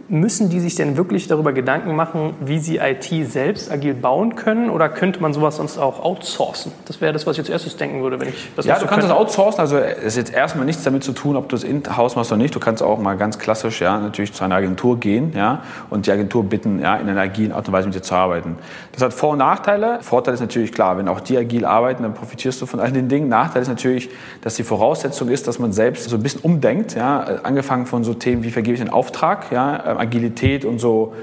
[0.09, 4.71] müssen die sich denn wirklich darüber Gedanken machen, wie sie IT selbst agil bauen können?
[4.71, 6.73] Oder könnte man sowas sonst auch outsourcen?
[6.87, 9.05] Das wäre das, was ich als erstes denken würde, wenn ich das Ja, du kannst
[9.05, 9.61] das outsourcen.
[9.61, 12.39] Also es ist jetzt erstmal nichts damit zu tun, ob du es in-house machst oder
[12.39, 12.55] nicht.
[12.55, 16.13] Du kannst auch mal ganz klassisch ja, natürlich zu einer Agentur gehen ja, und die
[16.13, 18.57] Agentur bitten, ja, in einer agilen Art und Weise mit dir zu arbeiten.
[18.93, 19.99] Das hat Vor- und Nachteile.
[20.03, 23.09] Vorteil ist natürlich klar, wenn auch die agil arbeiten, dann profitierst du von all den
[23.09, 23.29] Dingen.
[23.29, 24.11] Nachteil ist natürlich,
[24.43, 26.95] dass die Voraussetzung ist, dass man selbst so ein bisschen umdenkt.
[26.95, 31.15] Ja, angefangen von so Themen, wie vergebe ich einen Auftrag, ja, Agilität und so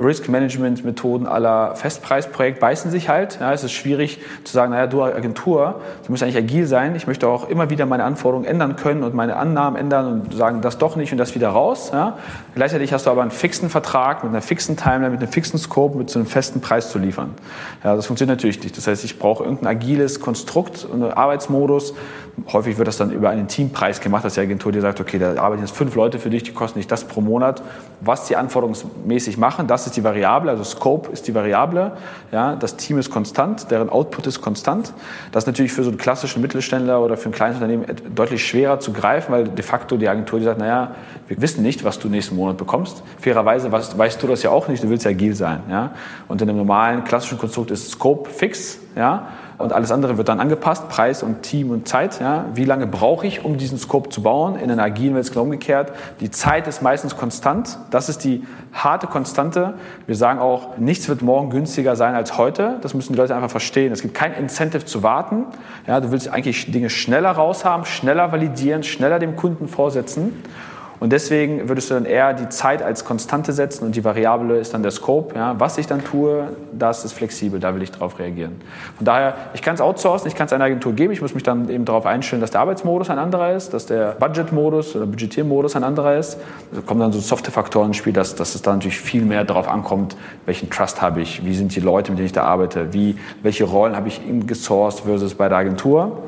[0.00, 3.38] Risk-Management-Methoden aller Festpreisprojekt beißen sich halt.
[3.40, 6.96] Ja, es ist schwierig zu sagen, naja, du Agentur, du musst eigentlich agil sein.
[6.96, 10.60] Ich möchte auch immer wieder meine Anforderungen ändern können und meine Annahmen ändern und sagen,
[10.60, 11.90] das doch nicht und das wieder raus.
[11.92, 12.18] Ja.
[12.54, 15.96] Gleichzeitig hast du aber einen fixen Vertrag mit einer fixen Timeline, mit einem fixen Scope,
[15.96, 17.34] mit so einem festen Preis zu liefern.
[17.84, 18.76] Ja, das funktioniert natürlich nicht.
[18.76, 21.94] Das heißt, ich brauche irgendein agiles Konstrukt, einen Arbeitsmodus.
[22.52, 25.40] Häufig wird das dann über einen Teampreis gemacht, dass die Agentur dir sagt, okay, da
[25.40, 27.62] arbeiten jetzt fünf Leute für dich, die kosten nicht das pro Monat.
[28.00, 31.90] Was die anforderungsmäßig machen, das ist die Variable, also Scope ist die Variable.
[32.30, 34.92] Ja, das Team ist konstant, deren Output ist konstant.
[35.32, 37.84] Das ist natürlich für so einen klassischen Mittelständler oder für ein kleines Unternehmen
[38.14, 40.92] deutlich schwerer zu greifen, weil de facto die Agentur die sagt, naja,
[41.26, 43.02] wir wissen nicht, was du nächsten Monat bekommst.
[43.18, 45.62] Fairerweise weißt, weißt du das ja auch nicht, du willst ja agil sein.
[45.68, 45.90] Ja?
[46.28, 48.78] Und in einem normalen klassischen Konstrukt ist Scope fix.
[48.94, 49.28] Ja?
[49.58, 52.20] Und alles andere wird dann angepasst, Preis und Team und Zeit.
[52.20, 52.44] Ja.
[52.54, 54.56] Wie lange brauche ich, um diesen Scope zu bauen?
[54.56, 55.92] In einer agilen wird es genau umgekehrt.
[56.20, 57.78] Die Zeit ist meistens konstant.
[57.90, 59.74] Das ist die harte Konstante.
[60.06, 62.76] Wir sagen auch, nichts wird morgen günstiger sein als heute.
[62.82, 63.92] Das müssen die Leute einfach verstehen.
[63.92, 65.44] Es gibt kein Incentive zu warten.
[65.86, 70.32] Ja, du willst eigentlich Dinge schneller raushaben, schneller validieren, schneller dem Kunden vorsetzen.
[70.98, 74.72] Und deswegen würdest du dann eher die Zeit als Konstante setzen und die Variable ist
[74.72, 75.34] dann der Scope.
[75.34, 75.54] Ja.
[75.58, 78.60] Was ich dann tue, das ist flexibel, da will ich drauf reagieren.
[78.96, 81.42] Von daher, ich kann es outsourcen, ich kann es einer Agentur geben, ich muss mich
[81.42, 85.76] dann eben darauf einstellen, dass der Arbeitsmodus ein anderer ist, dass der Budgetmodus oder Budgetiermodus
[85.76, 86.38] ein anderer ist.
[86.72, 89.68] Da kommen dann so Softwarefaktoren ins Spiel, dass, dass es dann natürlich viel mehr darauf
[89.68, 93.16] ankommt, welchen Trust habe ich, wie sind die Leute, mit denen ich da arbeite, wie,
[93.42, 96.18] welche Rollen habe ich gesourced versus bei der Agentur.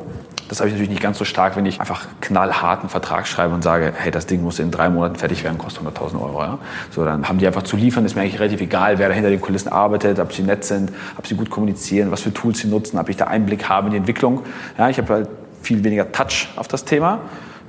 [0.49, 3.63] Das habe ich natürlich nicht ganz so stark, wenn ich einfach knallharten Vertrag schreibe und
[3.63, 6.43] sage, hey, das Ding muss in drei Monaten fertig werden, kostet 100.000 Euro.
[6.43, 6.59] Ja?
[6.91, 9.31] So, dann haben die einfach zu liefern, ist mir eigentlich relativ egal, wer da hinter
[9.31, 12.69] den Kulissen arbeitet, ob sie nett sind, ob sie gut kommunizieren, was für Tools sie
[12.69, 14.43] nutzen, ob ich da Einblick habe in die Entwicklung.
[14.79, 15.29] Ja, ich habe halt
[15.63, 17.21] viel weniger Touch auf das Thema.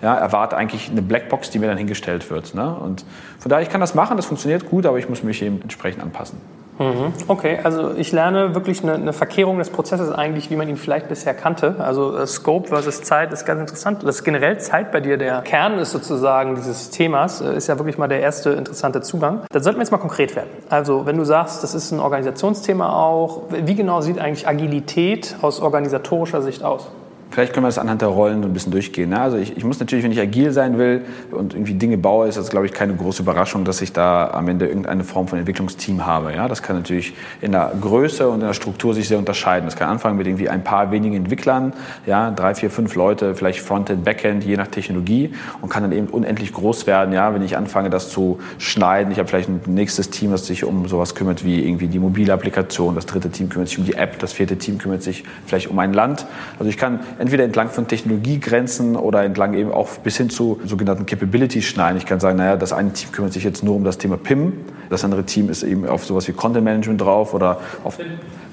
[0.02, 2.56] Ja, erwarte eigentlich eine Blackbox, die mir dann hingestellt wird.
[2.56, 2.74] Ne?
[2.74, 3.04] Und
[3.40, 6.02] von daher, ich kann das machen, das funktioniert gut, aber ich muss mich eben entsprechend
[6.02, 6.40] anpassen.
[6.80, 7.14] Mhm.
[7.28, 11.10] Okay, also ich lerne wirklich eine, eine, Verkehrung des Prozesses eigentlich, wie man ihn vielleicht
[11.10, 11.76] bisher kannte.
[11.80, 14.02] Also äh, Scope versus Zeit ist ganz interessant.
[14.04, 17.98] Das generell Zeit bei dir der Kern ist sozusagen dieses Themas, äh, ist ja wirklich
[17.98, 19.42] mal der erste interessante Zugang.
[19.52, 20.50] Da sollten wir jetzt mal konkret werden.
[20.70, 25.60] Also wenn du sagst, das ist ein Organisationsthema auch, wie genau sieht eigentlich Agilität aus
[25.60, 26.90] organisatorischer Sicht aus?
[27.32, 29.12] Vielleicht können wir das anhand der Rollen ein bisschen durchgehen.
[29.12, 29.22] Ne?
[29.22, 32.40] Also ich, ich, muss natürlich, wenn ich agil sein will und irgendwie Dinge baue, ist
[32.40, 36.08] das, glaube ich, keine große Überraschung, dass ich da am Ende irgendeine Form von Entwicklungsteam
[36.08, 36.34] habe.
[36.34, 36.48] Ja?
[36.48, 39.68] Das kann natürlich in der Größe und in der Struktur sich sehr unterscheiden.
[39.68, 41.74] Das kann anfangen mit irgendwie ein paar wenigen Entwicklern,
[42.08, 42.32] ja?
[42.32, 46.52] drei, vier, fünf Leute, vielleicht Frontend, Backend, je nach Technologie und kann dann eben unendlich
[46.52, 47.32] groß werden, ja?
[47.36, 49.12] wenn ich anfange, das zu schneiden.
[49.12, 52.34] Ich habe vielleicht ein nächstes Team, das sich um sowas kümmert wie irgendwie die mobile
[52.34, 55.70] Applikation, das dritte Team kümmert sich um die App, das vierte Team kümmert sich vielleicht
[55.70, 56.26] um ein Land.
[56.58, 61.06] Also ich kann entweder entlang von Technologiegrenzen oder entlang eben auch bis hin zu sogenannten
[61.06, 61.98] Capabilities schneiden.
[61.98, 64.54] Ich kann sagen, naja, das eine Team kümmert sich jetzt nur um das Thema PIM,
[64.90, 68.00] das andere Team ist eben auf sowas wie Content Management drauf oder auf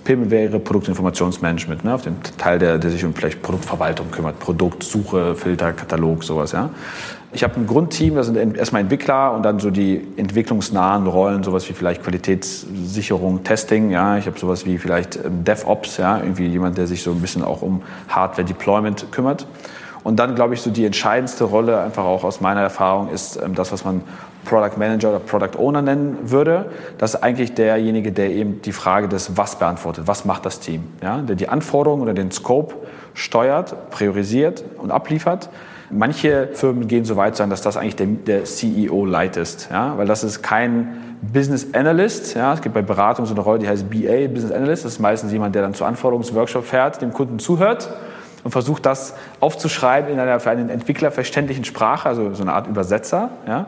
[0.05, 5.35] PIM wäre Produktinformationsmanagement, ne, auf dem Teil, der, der sich um vielleicht Produktverwaltung kümmert, Produktsuche,
[5.35, 6.53] Filter, Katalog, sowas.
[6.53, 6.71] Ja.
[7.33, 11.69] Ich habe ein Grundteam, das sind erstmal Entwickler und dann so die entwicklungsnahen Rollen, sowas
[11.69, 13.91] wie vielleicht Qualitätssicherung, Testing.
[13.91, 17.21] Ja, ich habe sowas wie vielleicht ähm, DevOps, ja, irgendwie jemand, der sich so ein
[17.21, 19.47] bisschen auch um Hardware Deployment kümmert.
[20.05, 23.57] Und dann glaube ich so die entscheidendste Rolle einfach auch aus meiner Erfahrung ist ähm,
[23.57, 24.03] das, was man
[24.45, 26.71] Product Manager oder Product Owner nennen würde.
[26.97, 30.05] Das ist eigentlich derjenige, der eben die Frage des Was beantwortet.
[30.07, 30.85] Was macht das Team?
[31.03, 32.77] Ja, der die Anforderungen oder den Scope
[33.15, 35.51] steuert, priorisiert und abliefert
[35.91, 39.97] Manche Firmen gehen so weit sagen, dass das eigentlich der, der CEO Light ist, ja?
[39.97, 42.35] weil das ist kein Business Analyst.
[42.35, 42.53] Ja?
[42.53, 44.85] Es gibt bei Beratung so eine Rolle, die heißt BA, Business Analyst.
[44.85, 47.89] Das ist meistens jemand, der dann zu Anforderungsworkshop fährt, dem Kunden zuhört
[48.43, 52.67] und versucht, das aufzuschreiben in einer für einen Entwickler verständlichen Sprache, also so eine Art
[52.67, 53.31] Übersetzer.
[53.47, 53.67] Ja?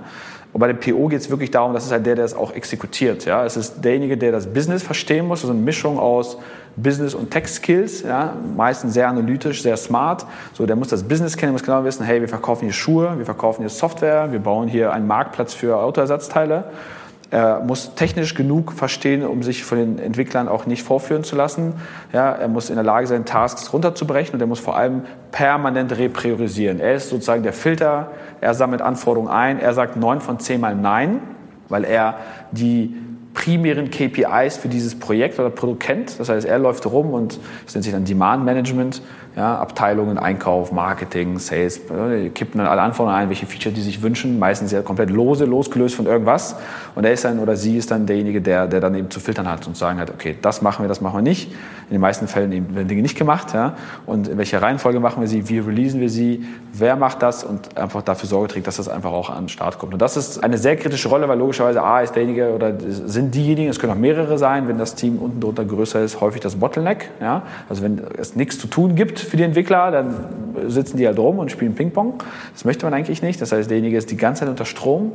[0.58, 2.52] Und bei dem PO geht es wirklich darum, das ist halt der, der es auch
[2.52, 3.24] exekutiert.
[3.26, 3.44] Ja?
[3.44, 6.36] Es ist derjenige, der das Business verstehen muss, also eine Mischung aus
[6.74, 10.26] Business- und Tech-Skills, ja, meistens sehr analytisch, sehr smart.
[10.54, 13.24] So, der muss das Business kennen, muss genau wissen, hey, wir verkaufen hier Schuhe, wir
[13.24, 16.64] verkaufen hier Software, wir bauen hier einen Marktplatz für Autoersatzteile.
[17.30, 21.74] Er muss technisch genug verstehen, um sich von den Entwicklern auch nicht vorführen zu lassen.
[22.12, 25.98] Ja, er muss in der Lage sein, Tasks runterzubrechen und er muss vor allem permanent
[25.98, 26.80] repriorisieren.
[26.80, 30.74] Er ist sozusagen der Filter, er sammelt Anforderungen ein, er sagt neun von zehn Mal
[30.74, 31.20] Nein,
[31.68, 32.16] weil er
[32.50, 32.96] die
[33.34, 36.18] primären KPIs für dieses Projekt oder Produkt kennt.
[36.18, 39.02] Das heißt, er läuft rum und das nennt sich dann Demand Management
[39.38, 44.02] ja, Abteilungen, Einkauf, Marketing, Sales, die kippen dann alle Anforderungen ein, welche Feature die sich
[44.02, 46.56] wünschen, meistens ja komplett lose, losgelöst von irgendwas.
[46.96, 49.48] Und er ist dann oder sie ist dann derjenige, der, der dann eben zu filtern
[49.48, 51.52] hat und zu sagen hat, okay, das machen wir, das machen wir nicht.
[51.52, 53.54] In den meisten Fällen eben werden Dinge nicht gemacht.
[53.54, 53.76] Ja?
[54.06, 57.78] Und in welcher Reihenfolge machen wir sie, wie releasen wir sie, wer macht das und
[57.78, 59.92] einfach dafür Sorge trägt, dass das einfach auch an den Start kommt.
[59.92, 63.70] Und das ist eine sehr kritische Rolle, weil logischerweise A ist derjenige oder sind diejenigen,
[63.70, 67.10] es können auch mehrere sein, wenn das Team unten drunter größer ist, häufig das Bottleneck.
[67.20, 67.42] Ja?
[67.68, 70.14] Also wenn es nichts zu tun gibt für die Entwickler, dann
[70.66, 72.22] sitzen die halt rum und spielen Ping-Pong.
[72.52, 73.40] Das möchte man eigentlich nicht.
[73.40, 75.12] Das heißt, derjenige ist die ganze Zeit unter Strom.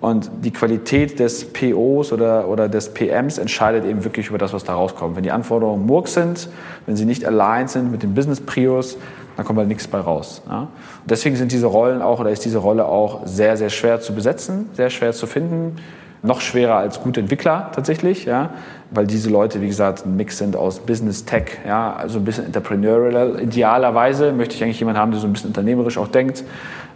[0.00, 4.62] Und die Qualität des POs oder, oder des PMs entscheidet eben wirklich über das, was
[4.62, 5.16] da rauskommt.
[5.16, 6.50] Wenn die Anforderungen Murk sind,
[6.84, 8.98] wenn sie nicht aligned sind mit den Business-Prios,
[9.36, 10.42] dann kommt halt nichts bei raus.
[10.48, 10.68] Ja?
[11.04, 14.68] deswegen sind diese Rollen auch, oder ist diese Rolle auch sehr, sehr schwer zu besetzen,
[14.74, 15.76] sehr schwer zu finden.
[16.22, 18.50] Noch schwerer als gute Entwickler tatsächlich, ja,
[18.90, 22.46] weil diese Leute, wie gesagt, ein Mix sind aus Business, Tech, ja, also ein bisschen
[22.46, 23.40] entrepreneurial.
[23.40, 26.44] Idealerweise möchte ich eigentlich jemanden haben, der so ein bisschen unternehmerisch auch denkt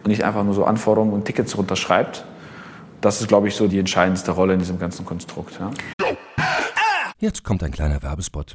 [0.05, 2.25] und nicht einfach nur so Anforderungen und Tickets runterschreibt.
[3.01, 5.59] Das ist, glaube ich, so die entscheidendste Rolle in diesem ganzen Konstrukt.
[5.59, 5.71] Ja.
[7.19, 8.55] Jetzt kommt ein kleiner Werbespot.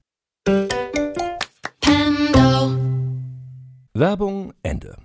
[3.93, 4.95] Werbung Ende.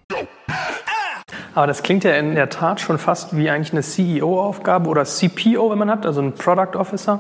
[1.57, 5.71] Aber das klingt ja in der Tat schon fast wie eigentlich eine CEO-Aufgabe oder CPO,
[5.71, 7.19] wenn man hat, also ein Product Officer.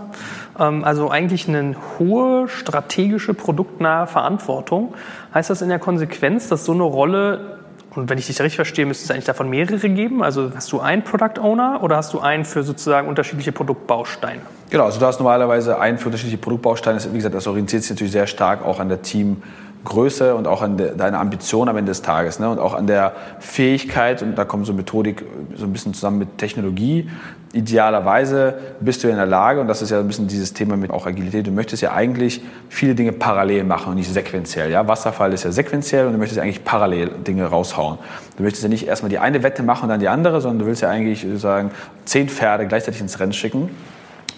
[0.60, 4.94] Ähm, also eigentlich eine hohe strategische, produktnahe Verantwortung.
[5.34, 7.58] Heißt das in der Konsequenz, dass so eine Rolle,
[7.96, 10.22] und wenn ich dich richtig verstehe, müsste es eigentlich davon mehrere geben?
[10.22, 14.42] Also hast du einen Product Owner oder hast du einen für sozusagen unterschiedliche Produktbausteine?
[14.70, 17.00] Genau, also du hast normalerweise einen für unterschiedliche Produktbausteine.
[17.10, 19.42] Wie gesagt, das orientiert sich natürlich sehr stark auch an der Team.
[19.86, 22.50] Größe und auch an de, deiner Ambition am Ende des Tages ne?
[22.50, 25.24] und auch an der Fähigkeit, und da kommt so Methodik
[25.56, 27.08] so ein bisschen zusammen mit Technologie.
[27.54, 30.90] Idealerweise bist du in der Lage, und das ist ja ein bisschen dieses Thema mit
[30.90, 34.70] auch Agilität, du möchtest ja eigentlich viele Dinge parallel machen und nicht sequenziell.
[34.70, 34.86] Ja?
[34.86, 37.98] Wasserfall ist ja sequenziell und du möchtest ja eigentlich parallel Dinge raushauen.
[38.36, 40.66] Du möchtest ja nicht erstmal die eine Wette machen und dann die andere, sondern du
[40.66, 41.70] willst ja eigentlich sagen,
[42.04, 43.70] zehn Pferde gleichzeitig ins Rennen schicken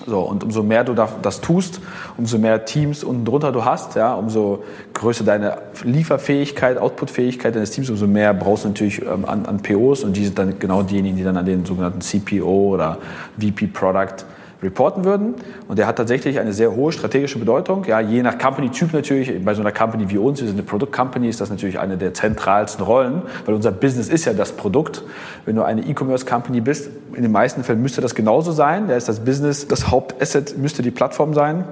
[0.06, 1.80] so, und umso mehr du das tust,
[2.16, 7.90] umso mehr Teams unten drunter du hast, ja, umso größer deine Lieferfähigkeit, Outputfähigkeit deines Teams,
[7.90, 11.16] umso mehr brauchst du natürlich ähm, an, an POs und die sind dann genau diejenigen,
[11.16, 12.98] die dann an den sogenannten CPO oder
[13.38, 14.24] VP Product
[14.62, 15.34] reporten würden.
[15.68, 17.84] Und der hat tatsächlich eine sehr hohe strategische Bedeutung.
[17.84, 19.44] Ja, je nach Company-Typ natürlich.
[19.44, 22.14] Bei so einer Company wie uns, wir sind eine Produkt-Company, ist das natürlich eine der
[22.14, 25.02] zentralsten Rollen, weil unser Business ist ja das Produkt.
[25.44, 28.88] Wenn du eine E-Commerce-Company bist, in den meisten Fällen müsste das genauso sein.
[28.88, 31.64] Da ist das Business, das Hauptasset müsste die Plattform sein.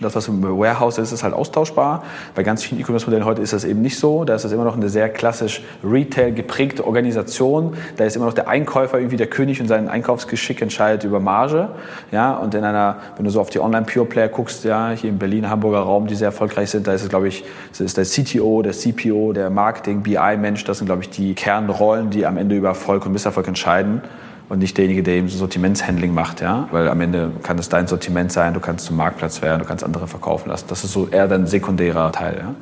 [0.00, 2.02] Das, was im Warehouse ist, ist halt austauschbar.
[2.34, 4.24] Bei ganz vielen E-Commerce-Modellen heute ist das eben nicht so.
[4.24, 7.76] Da ist das immer noch eine sehr klassisch Retail geprägte Organisation.
[7.96, 11.68] Da ist immer noch der Einkäufer irgendwie der König und sein Einkaufsgeschick entscheidet über Marge.
[12.10, 15.48] Ja, und in einer, wenn du so auf die Online-Pure-Player guckst, ja, hier im Berlin,
[15.48, 18.62] Hamburger Raum, die sehr erfolgreich sind, da ist es, glaube ich, das ist der CTO,
[18.62, 20.64] der CPO, der Marketing, BI-Mensch.
[20.64, 24.02] Das sind, glaube ich, die Kernrollen, die am Ende über Erfolg und Misserfolg entscheiden
[24.48, 27.86] und nicht derjenige, der eben so Sortimentshandling macht, ja, weil am Ende kann es dein
[27.86, 30.66] Sortiment sein, du kannst zum Marktplatz werden, du kannst andere verkaufen lassen.
[30.68, 32.54] Das ist so eher dein sekundärer Teil, ja.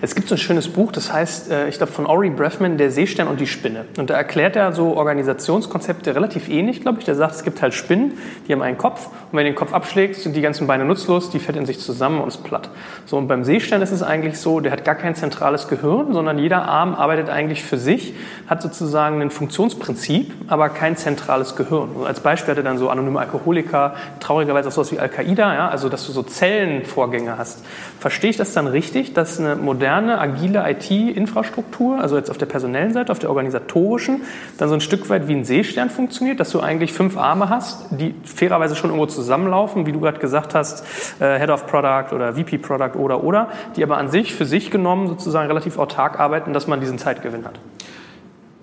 [0.00, 2.90] Es gibt so ein schönes Buch, das heißt, äh, ich glaube von Ori Breffman, Der
[2.90, 3.86] Seestern und die Spinne.
[3.98, 7.04] Und da erklärt er so Organisationskonzepte relativ ähnlich, glaube ich.
[7.04, 8.12] Der sagt, es gibt halt Spinnen,
[8.46, 11.30] die haben einen Kopf und wenn du den Kopf abschlägst, sind die ganzen Beine nutzlos,
[11.30, 12.70] die fällt in sich zusammen und ist platt.
[13.06, 16.38] So, und beim Seestern ist es eigentlich so, der hat gar kein zentrales Gehirn, sondern
[16.38, 18.14] jeder Arm arbeitet eigentlich für sich,
[18.46, 21.23] hat sozusagen ein Funktionsprinzip, aber kein zentrales
[21.56, 21.90] Gehirn.
[21.90, 25.68] Und als Beispiel hat er dann so anonyme Alkoholiker, traurigerweise auch sowas wie Al-Qaida, ja,
[25.68, 27.64] also dass du so Zellenvorgänge hast.
[27.98, 32.92] Verstehe ich das dann richtig, dass eine moderne, agile IT-Infrastruktur, also jetzt auf der personellen
[32.92, 34.22] Seite, auf der organisatorischen,
[34.58, 37.86] dann so ein Stück weit wie ein Seestern funktioniert, dass du eigentlich fünf Arme hast,
[37.90, 40.84] die fairerweise schon irgendwo zusammenlaufen, wie du gerade gesagt hast,
[41.20, 44.70] äh, Head of Product oder VP Product oder oder, die aber an sich für sich
[44.70, 47.58] genommen sozusagen relativ autark arbeiten, dass man diesen Zeitgewinn hat.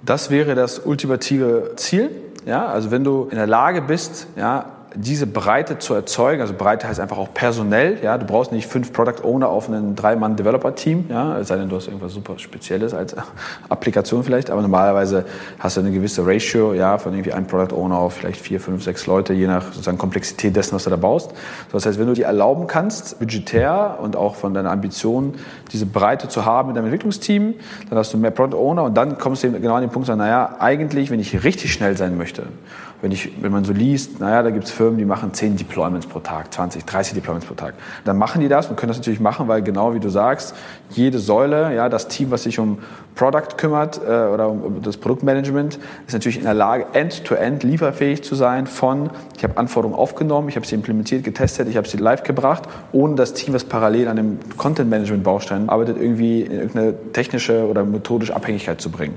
[0.04, 2.10] Das wäre das ultimative Ziel.
[2.46, 6.88] Ja, also wenn du in der Lage bist, ja, diese Breite zu erzeugen, also Breite
[6.88, 11.38] heißt einfach auch personell, ja, du brauchst nicht fünf Product Owner auf einem Drei-Mann-Developer-Team, ja,
[11.38, 13.16] es sei denn, du hast irgendwas super Spezielles als
[13.70, 15.26] Applikation vielleicht, aber normalerweise
[15.60, 18.84] hast du eine gewisse Ratio, ja, von irgendwie einem Product Owner auf vielleicht vier, fünf,
[18.84, 21.32] sechs Leute, je nach sozusagen Komplexität dessen, was du da baust.
[21.72, 25.36] Das heißt, wenn du dir erlauben kannst, budgetär und auch von deiner Ambition,
[25.72, 27.56] diese Breite zu haben in deinem Entwicklungsteam,
[27.90, 30.20] dann hast du mehr Product Owner und dann kommst du genau an den Punkt, sagen,
[30.20, 32.44] naja, eigentlich, wenn ich richtig schnell sein möchte,
[33.02, 36.06] Wenn, ich, wenn man so liest, naja, da gibt es Firmen, die machen 10 Deployments
[36.06, 37.74] pro Tag, 20, 30 Deployments pro Tag.
[38.06, 40.56] Dann machen die das und können das natürlich machen, weil genau wie du sagst,
[40.92, 42.80] jede Säule, ja, das Team, was sich um
[43.16, 48.24] Product kümmert äh, oder um das Produktmanagement, ist natürlich in der Lage, end-to-end -end lieferfähig
[48.24, 51.98] zu sein von, ich habe Anforderungen aufgenommen, ich habe sie implementiert, getestet, ich habe sie
[51.98, 57.68] live gebracht, ohne das Team, was parallel an dem Content-Management-Baustein arbeitet, irgendwie in irgendeine technische
[57.68, 59.16] oder methodische Abhängigkeit zu bringen.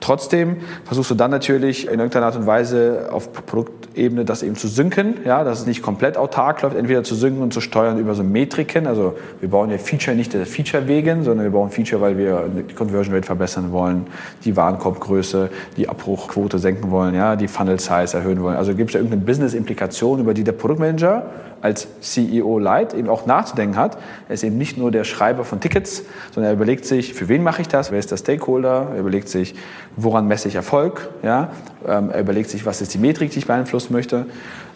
[0.00, 4.68] Trotzdem versuchst du dann natürlich in irgendeiner Art und Weise auf Produktebene das eben zu
[4.68, 8.14] synken, ja, dass es nicht komplett autark läuft, entweder zu synken und zu steuern über
[8.14, 8.86] so Metriken.
[8.86, 12.48] Also wir bauen ja Feature nicht der Feature wegen, sondern wir bauen Feature, weil wir
[12.68, 14.06] die Conversion Rate verbessern wollen,
[14.44, 18.56] die Warenkorbgröße, die Abbruchquote senken wollen, ja, die Funnel Size erhöhen wollen.
[18.56, 21.30] Also gibt es ja irgendeine Business-Implikation, über die der Produktmanager
[21.64, 23.96] als CEO Light eben auch nachzudenken hat.
[24.28, 27.42] Er ist eben nicht nur der Schreiber von Tickets, sondern er überlegt sich, für wen
[27.42, 29.54] mache ich das, wer ist der Stakeholder, er überlegt sich,
[29.96, 31.50] woran messe ich Erfolg, ja?
[31.86, 34.26] Ähm, er überlegt sich, was ist die Metrik, die ich beeinflussen möchte.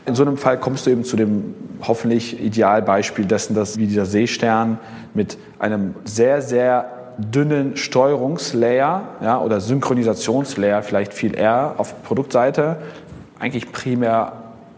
[0.06, 1.54] In so einem Fall kommst du eben zu dem
[1.86, 4.78] hoffentlich Idealbeispiel dessen, dass wie dieser Seestern
[5.14, 6.86] mit einem sehr, sehr
[7.18, 12.76] dünnen Steuerungslayer ja, oder Synchronisationslayer vielleicht viel eher auf Produktseite
[13.38, 14.32] eigentlich primär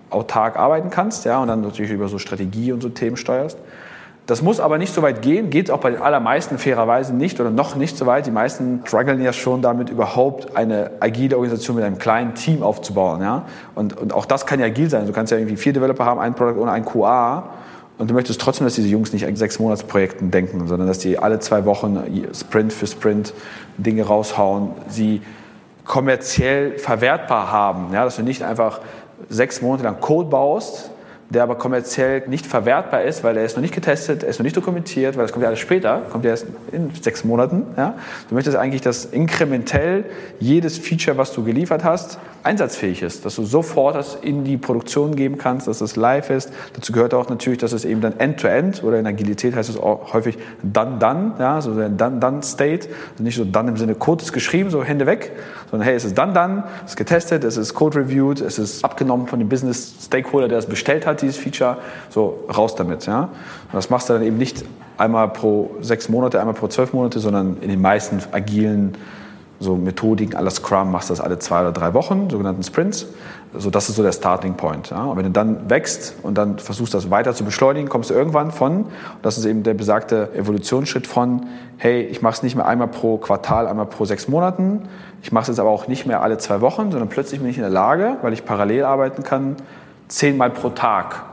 [0.08, 3.58] autark arbeiten kannst ja, und dann natürlich über so Strategie und so Themen steuerst.
[4.26, 7.50] Das muss aber nicht so weit gehen, geht auch bei den allermeisten fairerweise nicht oder
[7.50, 8.26] noch nicht so weit.
[8.26, 13.20] Die meisten strugglen ja schon damit, überhaupt eine agile Organisation mit einem kleinen Team aufzubauen.
[13.22, 13.46] Ja?
[13.74, 15.06] Und, und auch das kann ja agil sein.
[15.06, 17.50] Du kannst ja irgendwie vier Developer haben, ein Produkt ohne ein QA
[17.98, 21.18] und du möchtest trotzdem, dass diese Jungs nicht in sechs Monatsprojekten denken, sondern dass die
[21.18, 22.02] alle zwei Wochen
[22.32, 23.34] Sprint für Sprint
[23.78, 25.22] Dinge raushauen, sie
[25.84, 27.92] kommerziell verwertbar haben.
[27.92, 28.04] Ja?
[28.04, 28.80] Dass du nicht einfach
[29.28, 30.90] sechs Monate lang Code baust,
[31.30, 34.44] der aber kommerziell nicht verwertbar ist, weil er ist noch nicht getestet, er ist noch
[34.44, 37.66] nicht dokumentiert, weil das kommt ja alles später, kommt ja erst in sechs Monaten.
[37.76, 37.94] Ja?
[38.28, 40.04] Du möchtest eigentlich, dass inkrementell
[40.40, 45.14] jedes Feature, was du geliefert hast, einsatzfähig ist, dass du sofort das in die Produktion
[45.14, 46.50] geben kannst, dass es live ist.
[46.72, 49.78] Dazu gehört auch natürlich, dass es eben dann End-to-End -End, oder in Agilität heißt es
[49.78, 51.60] auch häufig Done-Done, ja?
[51.60, 52.88] so der Done-Done-State.
[53.12, 55.32] Also nicht so Done im Sinne ist geschrieben, so Hände weg,
[55.70, 59.38] sondern hey, es ist Done-Done, es ist getestet, es ist Code-reviewed, es ist abgenommen von
[59.38, 61.78] dem Business-Stakeholder, der es bestellt hat, dieses Feature,
[62.08, 63.06] so raus damit.
[63.06, 63.22] Ja?
[63.22, 64.64] Und das machst du dann eben nicht
[64.98, 68.96] einmal pro sechs Monate, einmal pro zwölf Monate, sondern in den meisten agilen
[69.60, 73.06] so Methodiken, aller Scrum machst du das alle zwei oder drei Wochen, sogenannten Sprints.
[73.52, 74.90] So, das ist so der Starting Point.
[74.90, 75.04] Ja?
[75.04, 78.52] Und wenn du dann wächst und dann versuchst, das weiter zu beschleunigen, kommst du irgendwann
[78.52, 78.86] von,
[79.22, 83.18] das ist eben der besagte Evolutionsschritt von, hey, ich mache es nicht mehr einmal pro
[83.18, 84.82] Quartal, einmal pro sechs Monaten,
[85.22, 87.56] ich mache es jetzt aber auch nicht mehr alle zwei Wochen, sondern plötzlich bin ich
[87.56, 89.56] in der Lage, weil ich parallel arbeiten kann,
[90.08, 91.24] zehnmal pro Tag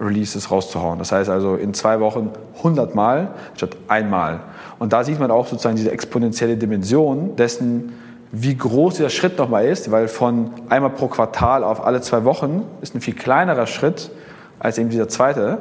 [0.00, 0.98] Releases rauszuhauen.
[0.98, 4.40] Das heißt also in zwei Wochen 100 Mal statt einmal.
[4.78, 7.92] Und da sieht man auch sozusagen diese exponentielle Dimension dessen,
[8.32, 12.64] wie groß dieser Schritt nochmal ist, weil von einmal pro Quartal auf alle zwei Wochen
[12.82, 14.10] ist ein viel kleinerer Schritt
[14.58, 15.58] als eben dieser zweite.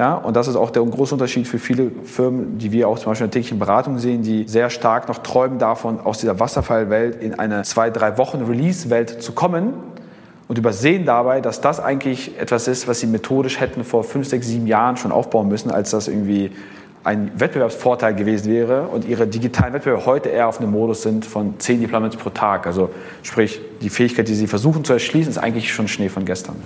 [0.00, 3.10] Ja, und das ist auch der große Unterschied für viele Firmen, die wir auch zum
[3.10, 7.22] Beispiel in der täglichen Beratung sehen, die sehr stark noch träumen davon, aus dieser Wasserfallwelt
[7.22, 9.74] in eine zwei, drei Wochen Release-Welt zu kommen
[10.48, 14.46] und übersehen dabei, dass das eigentlich etwas ist, was sie methodisch hätten vor fünf, sechs,
[14.46, 16.50] sieben Jahren schon aufbauen müssen, als das irgendwie
[17.04, 21.60] ein Wettbewerbsvorteil gewesen wäre und ihre digitalen Wettbewerber heute eher auf einem Modus sind von
[21.60, 22.66] zehn Deployments pro Tag.
[22.66, 22.88] Also
[23.22, 26.56] sprich, die Fähigkeit, die sie versuchen zu erschließen, ist eigentlich schon Schnee von gestern.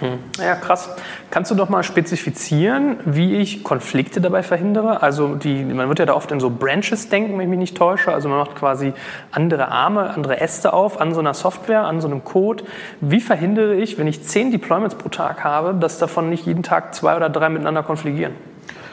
[0.00, 0.18] Hm.
[0.38, 0.90] Ja, krass.
[1.30, 5.02] Kannst du doch mal spezifizieren, wie ich Konflikte dabei verhindere?
[5.02, 7.76] Also die, man wird ja da oft in so Branches denken, wenn ich mich nicht
[7.76, 8.12] täusche.
[8.12, 8.92] Also man macht quasi
[9.30, 12.64] andere Arme, andere Äste auf an so einer Software, an so einem Code.
[13.00, 16.94] Wie verhindere ich, wenn ich zehn Deployments pro Tag habe, dass davon nicht jeden Tag
[16.94, 18.32] zwei oder drei miteinander konfligieren?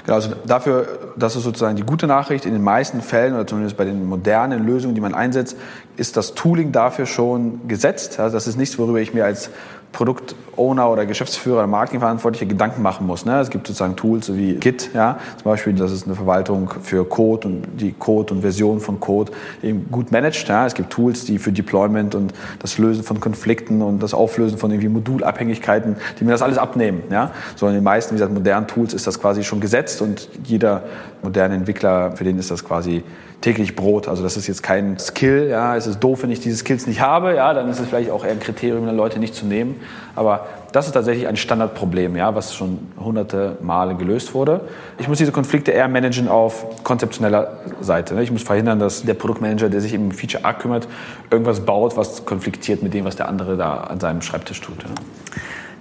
[0.04, 2.46] Genau, also dafür, das ist sozusagen die gute Nachricht.
[2.46, 5.58] In den meisten Fällen oder zumindest bei den modernen Lösungen, die man einsetzt,
[5.96, 8.20] ist das Tooling dafür schon gesetzt.
[8.20, 9.52] Also das ist nichts, worüber ich mir als
[9.92, 13.26] Produktowner oder Geschäftsführer oder Marketingverantwortlicher Gedanken machen muss.
[13.26, 13.40] Ne?
[13.40, 17.48] Es gibt sozusagen Tools wie Git, ja, zum Beispiel, das ist eine Verwaltung für Code
[17.48, 20.48] und die Code und Version von Code eben gut managt.
[20.48, 20.66] Ja?
[20.66, 24.72] Es gibt Tools, die für Deployment und das Lösen von Konflikten und das Auflösen von
[24.72, 27.04] irgendwie Modulabhängigkeiten, die mir das alles abnehmen.
[27.12, 27.32] Ja?
[27.56, 30.84] So in den meisten, wie gesagt, modernen Tools ist das quasi schon gesetzt und jeder
[31.22, 33.04] moderne Entwickler, für den ist das quasi
[33.42, 34.08] täglich Brot.
[34.08, 35.48] Also das ist jetzt kein Skill.
[35.50, 37.36] Ja, es ist doof, wenn ich diese Skills nicht habe.
[37.36, 39.82] Ja, dann ist es vielleicht auch eher ein Kriterium, Leute nicht zu nehmen.
[40.16, 44.62] Aber das ist tatsächlich ein Standardproblem, ja, was schon hunderte Male gelöst wurde.
[45.00, 48.14] Ich muss diese Konflikte eher managen auf konzeptioneller Seite.
[48.14, 48.24] Ne?
[48.24, 50.88] Ich muss verhindern, dass der Produktmanager, der sich im Feature A kümmert,
[51.32, 54.84] irgendwas baut, was konfliktiert mit dem, was der andere da an seinem Schreibtisch tut.
[54.84, 54.90] Ja.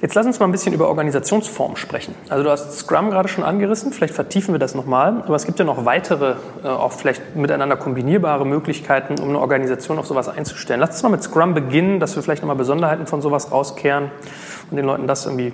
[0.03, 2.15] Jetzt lass uns mal ein bisschen über Organisationsform sprechen.
[2.31, 5.59] Also du hast Scrum gerade schon angerissen, vielleicht vertiefen wir das nochmal, aber es gibt
[5.59, 10.81] ja noch weitere, äh, auch vielleicht miteinander kombinierbare Möglichkeiten, um eine Organisation auf sowas einzustellen.
[10.81, 14.11] Lass uns mal mit Scrum beginnen, dass wir vielleicht nochmal Besonderheiten von sowas rauskehren
[14.71, 15.53] und den Leuten das irgendwie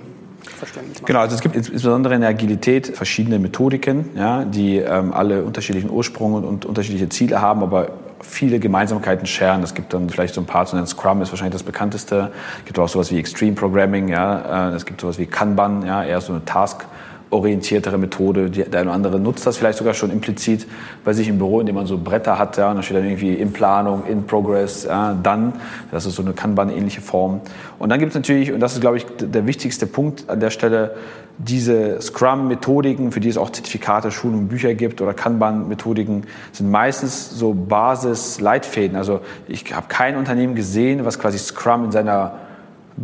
[1.05, 5.89] Genau, also es gibt insbesondere in der Agilität verschiedene Methodiken, ja, die ähm, alle unterschiedlichen
[5.89, 7.89] Ursprung und, und, unterschiedliche Ziele haben, aber
[8.27, 9.63] viele Gemeinsamkeiten scheren.
[9.63, 12.31] Es gibt dann vielleicht so ein paar, so ein Scrum ist wahrscheinlich das bekannteste.
[12.59, 14.69] Es gibt auch sowas wie Extreme Programming, ja.
[14.69, 16.85] Äh, es gibt sowas wie Kanban, ja, eher so eine Task-
[17.29, 18.49] orientiertere Methode.
[18.49, 20.65] Der eine oder andere nutzt das vielleicht sogar schon implizit
[21.03, 22.57] bei sich im Büro, indem man so Bretter hat.
[22.57, 25.53] Ja, und da steht dann irgendwie in Planung, in Progress, ja, dann.
[25.91, 27.41] Das ist so eine Kanban-ähnliche Form.
[27.79, 30.49] Und dann gibt es natürlich, und das ist, glaube ich, der wichtigste Punkt an der
[30.51, 30.95] Stelle,
[31.37, 37.53] diese Scrum-Methodiken, für die es auch Zertifikate, Schulungen, Bücher gibt oder Kanban-Methodiken, sind meistens so
[37.53, 38.97] Basis-Leitfäden.
[38.97, 42.33] Also ich habe kein Unternehmen gesehen, was quasi Scrum in seiner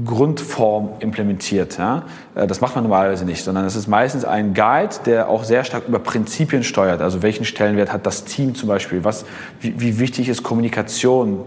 [0.05, 1.77] Grundform implementiert.
[1.77, 2.03] Ja?
[2.33, 5.63] Äh, das macht man normalerweise nicht, sondern es ist meistens ein Guide, der auch sehr
[5.63, 7.01] stark über Prinzipien steuert.
[7.01, 9.03] Also welchen Stellenwert hat das Team zum Beispiel?
[9.03, 9.25] Was,
[9.61, 11.41] wie, wie wichtig ist Kommunikation?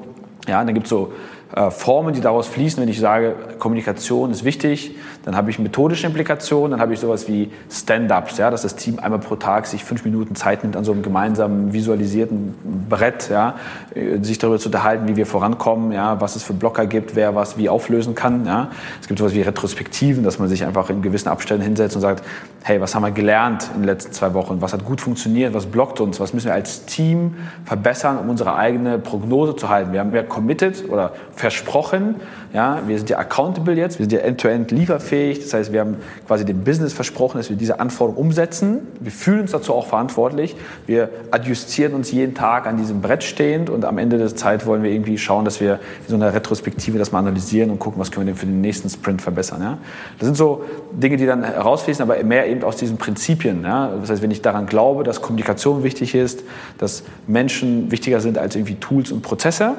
[0.47, 1.13] Ja, dann gibt es so
[1.55, 6.07] äh, Formen, die daraus fließen, wenn ich sage, Kommunikation ist wichtig, dann habe ich methodische
[6.07, 9.85] Implikationen, dann habe ich sowas wie Stand-ups, ja, dass das Team einmal pro Tag sich
[9.85, 13.55] fünf Minuten Zeit nimmt an so einem gemeinsamen visualisierten Brett, ja,
[13.95, 17.35] äh, sich darüber zu unterhalten, wie wir vorankommen, ja, was es für Blocker gibt, wer
[17.37, 18.45] was wie auflösen kann.
[18.45, 18.71] Ja.
[19.01, 22.25] Es gibt sowas wie Retrospektiven, dass man sich einfach in gewissen Abständen hinsetzt und sagt,
[22.65, 25.67] hey, was haben wir gelernt in den letzten zwei Wochen, was hat gut funktioniert, was
[25.67, 29.93] blockt uns, was müssen wir als Team verbessern, um unsere eigene Prognose zu halten.
[29.93, 32.17] Wir haben ja committed oder versprochen,
[32.55, 35.41] ja, wir sind ja accountable jetzt, wir sind ja end-to-end lieferfähig.
[35.41, 38.87] Das heißt, wir haben quasi dem Business versprochen, dass wir diese Anforderungen umsetzen.
[39.01, 40.57] Wir fühlen uns dazu auch verantwortlich.
[40.87, 44.83] Wir adjustieren uns jeden Tag an diesem Brett stehend und am Ende der Zeit wollen
[44.83, 48.11] wir irgendwie schauen, dass wir in so einer Retrospektive das mal analysieren und gucken, was
[48.11, 49.61] können wir denn für den nächsten Sprint verbessern.
[49.61, 49.79] Ja.
[50.19, 53.63] Das sind so Dinge, die dann herausfließen, aber mehr eben aus diesen Prinzipien.
[53.63, 53.93] Ja.
[54.01, 56.43] Das heißt, wenn ich daran glaube, dass Kommunikation wichtig ist,
[56.79, 59.75] dass Menschen wichtiger sind als irgendwie Tools und Prozesse,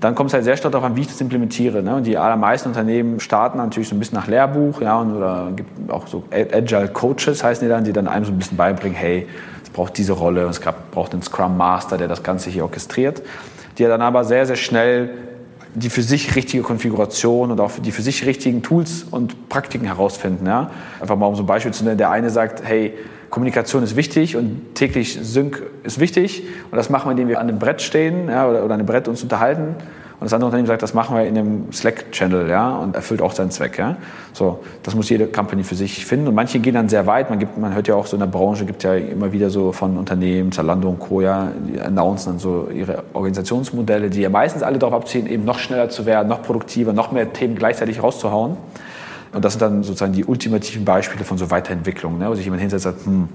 [0.00, 1.82] dann kommt es halt sehr stark darauf an, wie ich das implementiere.
[1.82, 1.96] Ne?
[1.96, 5.90] Und die allermeisten Unternehmen starten natürlich so ein bisschen nach Lehrbuch, ja, und, oder gibt
[5.90, 9.26] auch so Agile Coaches heißen die dann, die dann einem so ein bisschen beibringen, hey,
[9.62, 10.60] es braucht diese Rolle, es
[10.92, 13.22] braucht einen Scrum Master, der das Ganze hier orchestriert.
[13.76, 15.10] Die dann aber sehr, sehr schnell
[15.74, 20.46] die für sich richtige Konfiguration und auch die für sich richtigen Tools und Praktiken herausfinden.
[20.46, 20.70] Ja?
[21.00, 22.94] Einfach mal um so ein Beispiel zu nennen, der eine sagt, hey,
[23.30, 26.44] Kommunikation ist wichtig und täglich Sync ist wichtig.
[26.70, 28.86] Und das machen wir, indem wir an einem Brett stehen ja, oder, oder an einem
[28.86, 29.74] Brett uns unterhalten.
[30.20, 33.32] Und das andere Unternehmen sagt, das machen wir in einem Slack-Channel ja, und erfüllt auch
[33.32, 33.78] seinen Zweck.
[33.78, 33.96] Ja.
[34.32, 36.26] So, das muss jede Company für sich finden.
[36.26, 37.30] Und manche gehen dann sehr weit.
[37.30, 39.70] Man, gibt, man hört ja auch so in der Branche, gibt ja immer wieder so
[39.70, 44.64] von Unternehmen, Zalando und Co., ja, die announcen dann so ihre Organisationsmodelle, die ja meistens
[44.64, 48.56] alle darauf abzielen, eben noch schneller zu werden, noch produktiver, noch mehr Themen gleichzeitig rauszuhauen.
[49.32, 52.60] Und das sind dann sozusagen die ultimativen Beispiele von so Weiterentwicklung, ne, wo sich jemand
[52.60, 53.28] hinsetzt und sagt, hm,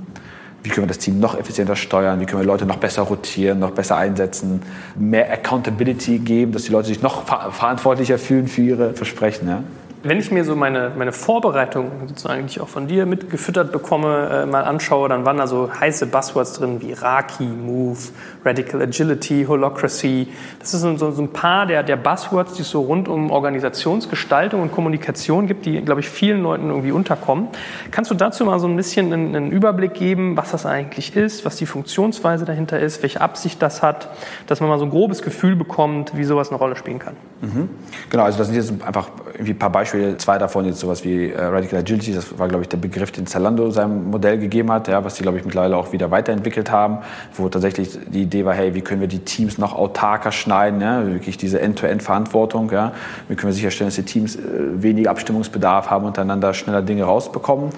[0.64, 3.60] wie können wir das Team noch effizienter steuern, wie können wir Leute noch besser rotieren,
[3.60, 4.62] noch besser einsetzen,
[4.96, 9.48] mehr Accountability geben, dass die Leute sich noch ver verantwortlicher fühlen für ihre Versprechen.
[9.48, 9.64] Ja?
[10.04, 14.44] Wenn ich mir so meine, meine Vorbereitung, sozusagen, die ich auch von dir mitgefüttert bekomme,
[14.44, 17.98] äh, mal anschaue, dann waren da so heiße Buzzwords drin wie Raki, Move,
[18.44, 20.28] Radical Agility, Holocracy.
[20.60, 24.62] Das ist so, so, ein paar der, der Buzzwords, die es so rund um Organisationsgestaltung
[24.62, 27.48] und Kommunikation gibt, die, glaube ich, vielen Leuten irgendwie unterkommen.
[27.92, 31.46] Kannst du dazu mal so ein bisschen einen, einen Überblick geben, was das eigentlich ist,
[31.46, 34.10] was die Funktionsweise dahinter ist, welche Absicht das hat,
[34.48, 37.16] dass man mal so ein grobes Gefühl bekommt, wie sowas eine Rolle spielen kann?
[37.40, 37.70] Mhm.
[38.10, 41.04] Genau, also das sind jetzt einfach irgendwie ein paar Beispiele Beispiel zwei davon jetzt sowas
[41.04, 44.72] wie äh, Radical Agility, das war, glaube ich, der Begriff, den Zalando seinem Modell gegeben
[44.72, 47.00] hat, ja, was die, glaube ich, mittlerweile auch wieder weiterentwickelt haben,
[47.36, 51.06] wo tatsächlich die Idee war, hey, wie können wir die Teams noch autarker schneiden, ja,
[51.06, 52.94] wirklich diese End-to-End-Verantwortung, ja,
[53.28, 54.40] wie können wir sicherstellen, dass die Teams äh,
[54.82, 57.70] weniger Abstimmungsbedarf haben, untereinander schneller Dinge rausbekommen.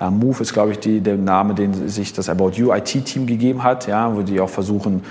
[0.00, 3.62] Ja, Move ist, glaube ich, die, der Name, den sich das About You IT-Team gegeben
[3.62, 5.02] hat, ja, wo die auch versuchen,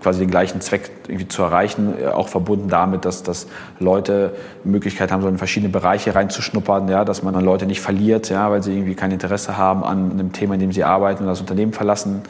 [0.00, 3.46] quasi den gleichen Zweck irgendwie zu erreichen, äh, auch verbunden damit, dass, dass
[3.80, 7.80] Leute Möglichkeit haben, so in verschiedene Bereiche Bereiche reinzuschnuppern, ja, dass man dann Leute nicht
[7.80, 11.22] verliert, ja, weil sie irgendwie kein Interesse haben an einem Thema, in dem sie arbeiten
[11.22, 12.22] und das Unternehmen verlassen.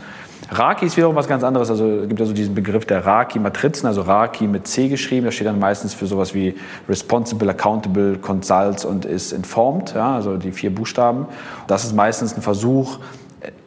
[0.51, 1.71] Raki ist wiederum was ganz anderes.
[1.71, 5.27] Also es gibt ja so diesen Begriff der Raki-Matrizen, also Raki mit C geschrieben.
[5.27, 6.55] Das steht dann meistens für sowas wie
[6.89, 11.27] Responsible, Accountable, Consults und ist informed, ja, also die vier Buchstaben.
[11.67, 12.99] Das ist meistens ein Versuch,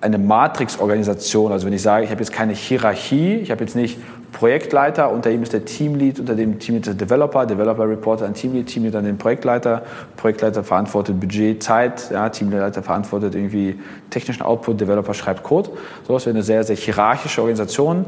[0.02, 3.98] eine Matrix-Organisation, also wenn ich sage, ich habe jetzt keine Hierarchie, ich habe jetzt nicht
[4.32, 8.34] Projektleiter, unter ihm ist der Teamlead, unter dem Teamlead ist der Developer, Developer reportet an
[8.34, 9.84] Teamlead, Teamlead an den Projektleiter,
[10.18, 15.70] Projektleiter verantwortet Budget, Zeit, ja, Teamleiter verantwortet irgendwie technischen Output, Developer schreibt Code.
[16.08, 18.06] So, das wäre eine sehr, sehr hierarchische Organisation.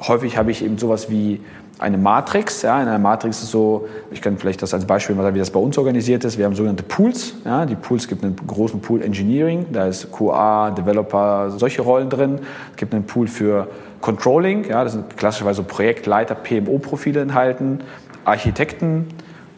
[0.00, 1.40] häufig habe ich eben sowas wie
[1.78, 2.62] eine Matrix.
[2.62, 5.40] Ja, in einer Matrix ist so, ich kann vielleicht das als Beispiel mal sagen, wie
[5.40, 6.38] das bei uns organisiert ist.
[6.38, 7.34] Wir haben sogenannte Pools.
[7.44, 12.40] Ja, die Pools gibt einen großen Pool Engineering, da ist QA, Developer, solche Rollen drin.
[12.72, 13.68] Es gibt einen Pool für
[14.00, 17.80] Controlling, ja, das sind klassischerweise Projektleiter, PMO-Profile enthalten,
[18.24, 19.06] Architekten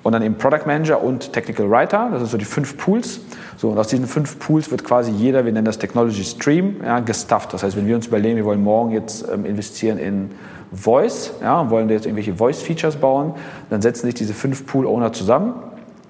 [0.03, 2.09] und dann eben Product Manager und Technical Writer.
[2.11, 3.21] Das sind so die fünf Pools.
[3.57, 7.01] So, und aus diesen fünf Pools wird quasi jeder, wir nennen das Technology Stream, ja,
[7.01, 7.53] gestufft.
[7.53, 10.31] Das heißt, wenn wir uns überlegen, wir wollen morgen jetzt ähm, investieren in
[10.73, 13.35] Voice, ja, und wollen jetzt irgendwelche Voice-Features bauen,
[13.69, 15.55] dann setzen sich diese fünf Pool-Owner zusammen,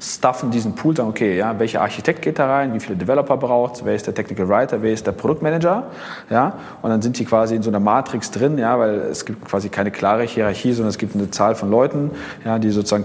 [0.00, 3.84] stuffen diesen Pool, sagen, okay, ja, welcher Architekt geht da rein, wie viele Developer braucht
[3.84, 5.84] wer ist der Technical Writer, wer ist der Produktmanager,
[6.30, 9.44] ja, und dann sind die quasi in so einer Matrix drin, ja, weil es gibt
[9.44, 12.10] quasi keine klare Hierarchie, sondern es gibt eine Zahl von Leuten,
[12.44, 13.04] ja, die sozusagen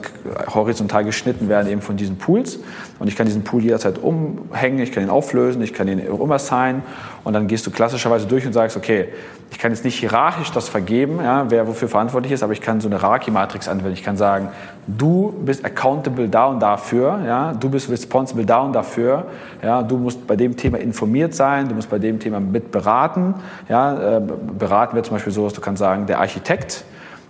[0.53, 2.59] horizontal geschnitten werden eben von diesen Pools.
[2.97, 6.81] Und ich kann diesen Pool jederzeit umhängen, ich kann ihn auflösen, ich kann ihn umassignen
[7.25, 9.09] und dann gehst du klassischerweise durch und sagst, okay,
[9.49, 12.79] ich kann jetzt nicht hierarchisch das vergeben, ja, wer wofür verantwortlich ist, aber ich kann
[12.79, 13.93] so eine Hierarchie-Matrix anwenden.
[13.93, 14.49] Ich kann sagen,
[14.85, 19.25] du bist accountable da und dafür, ja, du bist responsible da und dafür,
[19.63, 23.33] ja, du musst bei dem Thema informiert sein, du musst bei dem Thema mit beraten.
[23.69, 26.85] Ja, äh, beraten wird zum Beispiel so, dass du kannst sagen, der Architekt,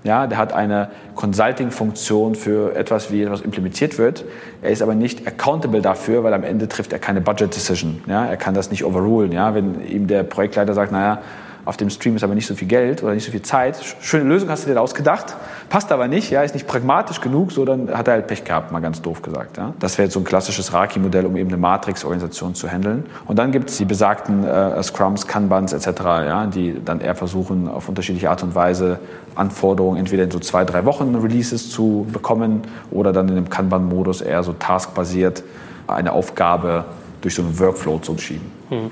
[0.05, 4.23] ja, der hat eine Consulting-Funktion für etwas, wie etwas implementiert wird.
[4.61, 8.03] Er ist aber nicht accountable dafür, weil am Ende trifft er keine Budget-Decision.
[8.07, 9.31] Ja, er kann das nicht overrulen.
[9.31, 11.19] Ja, wenn ihm der Projektleiter sagt, naja,
[11.65, 13.77] auf dem Stream ist aber nicht so viel Geld oder nicht so viel Zeit.
[13.99, 15.35] Schöne Lösung hast du dir da ausgedacht,
[15.69, 18.71] passt aber nicht, ja, ist nicht pragmatisch genug, so dann hat er halt Pech gehabt,
[18.71, 19.57] mal ganz doof gesagt.
[19.57, 19.73] Ja.
[19.79, 23.05] Das wäre jetzt so ein klassisches Raki-Modell, um eben eine Matrix-Organisation zu handeln.
[23.25, 27.67] Und dann gibt es die besagten äh, Scrums, Kanbans etc., ja, die dann eher versuchen,
[27.67, 28.99] auf unterschiedliche Art und Weise
[29.33, 32.61] Anforderungen entweder in so zwei, drei Wochen Releases zu bekommen
[32.91, 35.43] oder dann in dem Kanban-Modus eher so taskbasiert
[35.87, 36.85] eine Aufgabe
[37.21, 38.51] durch so einen Workflow zu schieben.
[38.69, 38.91] Hm.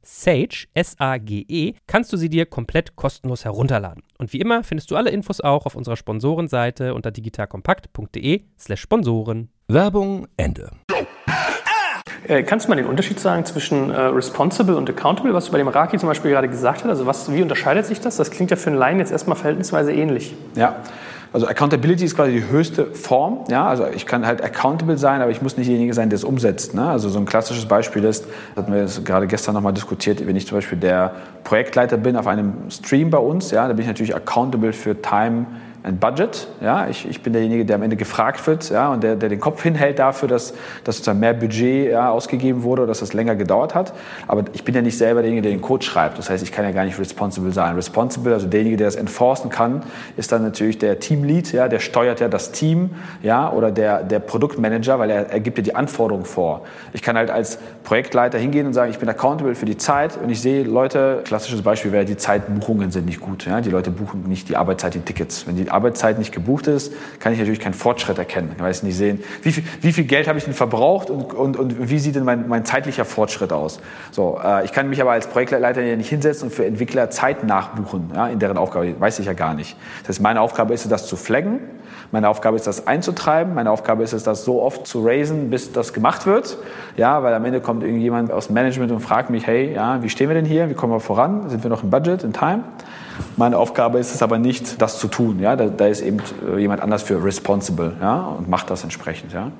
[0.03, 4.03] Sage, S-A-G-E, kannst du sie dir komplett kostenlos herunterladen.
[4.17, 9.49] Und wie immer findest du alle Infos auch auf unserer Sponsorenseite unter digitalkompakt.de/slash Sponsoren.
[9.67, 10.71] Werbung Ende.
[12.27, 15.57] Äh, kannst du mal den Unterschied sagen zwischen äh, responsible und accountable, was du bei
[15.57, 16.89] dem Raki zum Beispiel gerade gesagt hast?
[16.89, 18.17] Also was, wie unterscheidet sich das?
[18.17, 20.35] Das klingt ja für einen Laien jetzt erstmal verhältnisweise ähnlich.
[20.55, 20.75] Ja,
[21.33, 23.45] also Accountability ist quasi die höchste Form.
[23.49, 23.67] Ja?
[23.67, 26.73] Also ich kann halt accountable sein, aber ich muss nicht derjenige sein, der es umsetzt.
[26.73, 26.85] Ne?
[26.85, 30.57] Also so ein klassisches Beispiel ist, hatten wir gerade gestern nochmal diskutiert, wenn ich zum
[30.57, 31.13] Beispiel der
[31.43, 35.45] Projektleiter bin auf einem Stream bei uns, ja, da bin ich natürlich accountable für Time
[35.83, 36.47] ein Budget.
[36.61, 36.87] Ja?
[36.87, 38.91] Ich, ich bin derjenige, der am Ende gefragt wird ja?
[38.91, 40.53] und der, der den Kopf hinhält dafür, dass,
[40.83, 43.93] dass sozusagen mehr Budget ja, ausgegeben wurde oder dass das länger gedauert hat.
[44.27, 46.17] Aber ich bin ja nicht selber derjenige, der den Code schreibt.
[46.17, 47.75] Das heißt, ich kann ja gar nicht responsible sein.
[47.75, 49.83] Responsible, also derjenige, der das enforcen kann,
[50.17, 51.67] ist dann natürlich der Teamlead, ja?
[51.67, 52.91] der steuert ja das Team
[53.23, 53.51] ja?
[53.51, 56.61] oder der, der Produktmanager, weil er, er gibt ja die Anforderungen vor.
[56.93, 57.57] Ich kann halt als
[57.91, 61.61] Projektleiter hingehen und sagen, ich bin accountable für die Zeit und ich sehe Leute, klassisches
[61.61, 63.45] Beispiel wäre, die Zeitbuchungen sind nicht gut.
[63.45, 63.59] Ja?
[63.59, 65.45] Die Leute buchen nicht die Arbeitszeit in Tickets.
[65.45, 68.53] Wenn die Arbeitszeit nicht gebucht ist, kann ich natürlich keinen Fortschritt erkennen.
[68.55, 71.57] Ich weiß nicht sehen, wie viel, wie viel Geld habe ich denn verbraucht und, und,
[71.57, 73.81] und wie sieht denn mein, mein zeitlicher Fortschritt aus.
[74.11, 77.43] So, äh, ich kann mich aber als Projektleiter ja nicht hinsetzen und für Entwickler Zeit
[77.43, 79.75] nachbuchen, ja, in deren Aufgabe, weiß ich ja gar nicht.
[80.03, 81.59] Das heißt, meine Aufgabe ist es, das zu flaggen,
[82.11, 85.71] meine Aufgabe ist das einzutreiben, meine Aufgabe ist es, das so oft zu raisen, bis
[85.71, 86.57] das gemacht wird,
[86.97, 90.09] ja, weil am Ende kommt irgendjemand aus dem Management und fragt mich, hey, ja, wie
[90.09, 92.63] stehen wir denn hier, wie kommen wir voran, sind wir noch im Budget, in Time?
[93.37, 95.39] Meine Aufgabe ist es aber nicht, das zu tun.
[95.39, 95.55] Ja?
[95.55, 98.19] Da, da ist eben äh, jemand anders für responsible ja?
[98.37, 99.33] und macht das entsprechend.
[99.33, 99.51] Ja?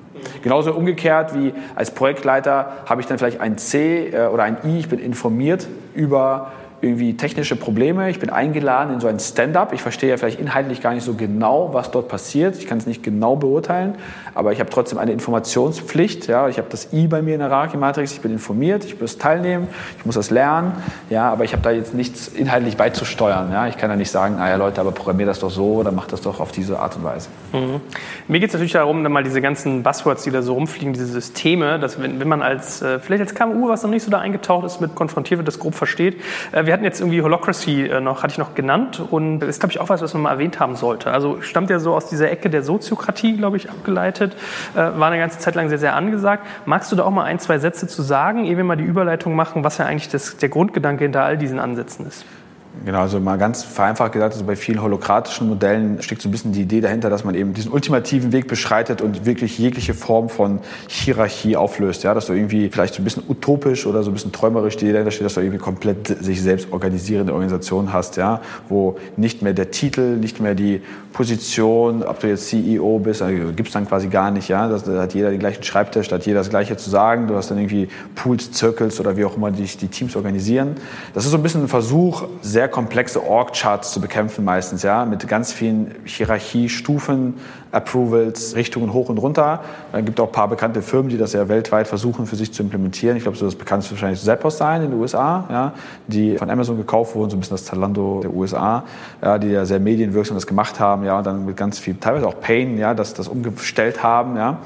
[0.42, 4.78] Genauso umgekehrt wie als Projektleiter habe ich dann vielleicht ein C äh, oder ein I,
[4.80, 8.10] ich bin informiert über irgendwie technische Probleme.
[8.10, 9.72] Ich bin eingeladen in so ein Stand-up.
[9.72, 12.56] Ich verstehe ja vielleicht inhaltlich gar nicht so genau, was dort passiert.
[12.58, 13.94] Ich kann es nicht genau beurteilen,
[14.34, 16.26] aber ich habe trotzdem eine Informationspflicht.
[16.26, 18.12] Ja, ich habe das I bei mir in der Raki-Matrix.
[18.12, 20.72] Ich bin informiert, ich muss teilnehmen, ich muss das lernen.
[21.08, 23.52] Ja, aber ich habe da jetzt nichts inhaltlich beizusteuern.
[23.52, 26.08] Ja, ich kann ja nicht sagen, naja Leute, aber programmier das doch so oder mach
[26.08, 27.28] das doch auf diese Art und Weise.
[27.52, 27.80] Mhm.
[28.26, 31.06] Mir geht es natürlich darum, dann mal diese ganzen Buzzwords, die da so rumfliegen, diese
[31.06, 34.18] Systeme, dass wenn, wenn man als, äh, vielleicht als KMU, was noch nicht so da
[34.18, 36.20] eingetaucht ist, mit konfrontiert wird, das grob versteht.
[36.50, 39.60] Äh, wir hatten jetzt irgendwie Holocracy äh, noch, hatte ich noch genannt und das ist,
[39.60, 41.10] glaube ich, auch was, was man mal erwähnt haben sollte.
[41.10, 44.34] Also stammt ja so aus dieser Ecke der Soziokratie, glaube ich, abgeleitet,
[44.72, 46.46] war eine ganze Zeit lang sehr, sehr angesagt.
[46.64, 49.36] Magst du da auch mal ein, zwei Sätze zu sagen, ehe wir mal die Überleitung
[49.36, 52.24] machen, was ja eigentlich das, der Grundgedanke hinter all diesen Ansätzen ist?
[52.84, 56.52] Genau, also mal ganz vereinfacht gesagt, also bei vielen holokratischen Modellen steckt so ein bisschen
[56.52, 60.58] die Idee dahinter, dass man eben diesen ultimativen Weg beschreitet und wirklich jegliche Form von
[60.88, 62.02] Hierarchie auflöst.
[62.02, 64.86] Ja, dass du irgendwie vielleicht so ein bisschen utopisch oder so ein bisschen träumerisch die
[64.86, 69.42] Idee dahinter steht, dass du irgendwie komplett sich selbst organisierende Organisation hast, ja, wo nicht
[69.42, 70.80] mehr der Titel, nicht mehr die
[71.12, 74.66] Position, ob du jetzt CEO bist, also gibt es dann quasi gar nicht, ja.
[74.66, 77.28] Da hat jeder den gleichen Schreibtisch, da hat jeder das Gleiche zu sagen.
[77.28, 80.74] Du hast dann irgendwie Pools, Circles oder wie auch immer die, die Teams organisieren.
[81.14, 85.04] Das ist so ein bisschen ein Versuch, sehr sehr komplexe Org-Charts zu bekämpfen meistens, ja,
[85.04, 87.34] mit ganz vielen Hierarchiestufen,
[87.72, 89.64] Approvals, Richtungen hoch und runter.
[89.90, 92.62] Dann gibt auch ein paar bekannte Firmen, die das ja weltweit versuchen für sich zu
[92.62, 93.16] implementieren.
[93.16, 95.72] Ich glaube, so das bekannteste wahrscheinlich Zappos sein in den USA, ja,
[96.06, 98.84] die von Amazon gekauft wurden, so ein bisschen das Zalando der USA,
[99.20, 102.28] ja, die ja sehr medienwirksam das gemacht haben, ja, und dann mit ganz viel, teilweise
[102.28, 104.58] auch Pain, ja, das, das umgestellt haben, ja.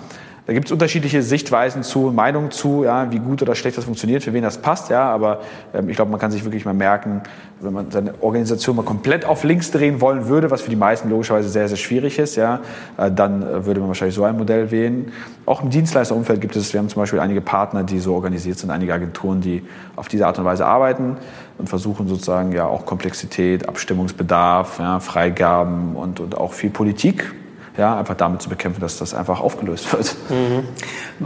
[0.46, 4.22] Da gibt es unterschiedliche Sichtweisen zu, Meinungen zu, ja, wie gut oder schlecht das funktioniert,
[4.22, 4.90] für wen das passt.
[4.90, 5.40] Ja, aber
[5.74, 7.22] ähm, ich glaube, man kann sich wirklich mal merken,
[7.60, 11.10] wenn man seine Organisation mal komplett auf links drehen wollen würde, was für die meisten
[11.10, 12.60] logischerweise sehr, sehr schwierig ist, ja,
[12.96, 15.10] äh, dann äh, würde man wahrscheinlich so ein Modell wählen.
[15.46, 18.70] Auch im Dienstleisterumfeld gibt es, wir haben zum Beispiel einige Partner, die so organisiert sind,
[18.70, 19.64] einige Agenturen, die
[19.96, 21.16] auf diese Art und Weise arbeiten
[21.58, 27.34] und versuchen sozusagen ja auch Komplexität, Abstimmungsbedarf, ja, Freigaben und, und auch viel Politik
[27.76, 30.16] ja, einfach damit zu bekämpfen, dass das einfach aufgelöst wird.
[30.30, 30.68] Mhm.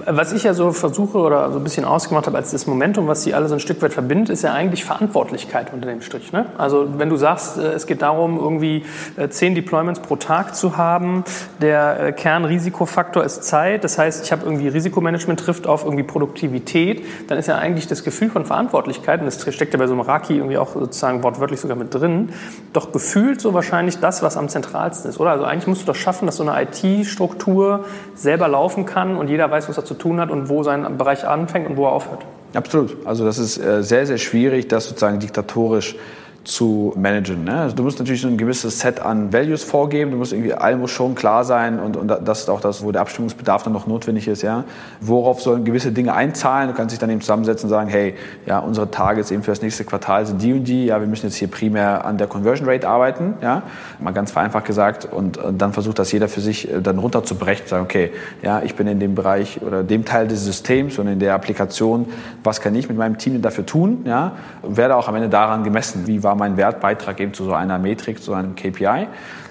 [0.07, 3.23] Was ich ja so versuche oder so ein bisschen ausgemacht habe als das Momentum, was
[3.23, 6.33] sie alle so ein Stück weit verbindet, ist ja eigentlich Verantwortlichkeit unter dem Strich.
[6.33, 6.47] Ne?
[6.59, 8.85] Also wenn du sagst, äh, es geht darum, irgendwie
[9.17, 11.25] äh, zehn Deployments pro Tag zu haben,
[11.61, 17.05] der äh, Kernrisikofaktor ist Zeit, das heißt, ich habe irgendwie Risikomanagement trifft auf irgendwie Produktivität,
[17.29, 20.03] dann ist ja eigentlich das Gefühl von Verantwortlichkeit, und das steckt ja bei so einem
[20.03, 22.31] Raki irgendwie auch sozusagen wortwörtlich sogar mit drin,
[22.73, 25.31] doch gefühlt so wahrscheinlich das, was am zentralsten ist, oder?
[25.31, 27.85] Also eigentlich musst du doch schaffen, dass so eine IT-Struktur
[28.15, 31.27] selber laufen kann und jeder weiß, was er zu tun hat und wo sein Bereich
[31.27, 32.25] anfängt und wo er aufhört.
[32.55, 32.97] Absolut.
[33.07, 35.97] Also das ist äh, sehr, sehr schwierig, das sozusagen diktatorisch
[36.45, 37.45] zu managen.
[37.45, 37.61] Ne?
[37.61, 40.81] Also du musst natürlich so ein gewisses Set an Values vorgeben, du musst irgendwie, allem
[40.81, 43.87] muss schon klar sein und, und das ist auch das, wo der Abstimmungsbedarf dann noch
[43.87, 44.43] notwendig ist.
[44.43, 44.65] Ja?
[45.01, 46.69] Worauf sollen gewisse Dinge einzahlen?
[46.69, 48.15] Du kannst dich dann eben zusammensetzen und sagen, hey,
[48.47, 51.27] ja, unsere Targets eben für das nächste Quartal sind die und die, ja, wir müssen
[51.27, 53.63] jetzt hier primär an der Conversion Rate arbeiten, ja?
[53.99, 57.67] mal ganz vereinfacht gesagt und, und dann versucht das jeder für sich äh, dann runterzubrechen,
[57.67, 58.13] sagen, okay,
[58.43, 62.07] ja, ich bin in dem Bereich oder dem Teil des Systems und in der Applikation,
[62.43, 64.33] was kann ich mit meinem Team dafür tun, ja?
[64.63, 67.55] und werde auch am Ende daran gemessen, wie war war mein Wertbeitrag eben zu so
[67.55, 69.09] einer Metrik, zu einem KPI.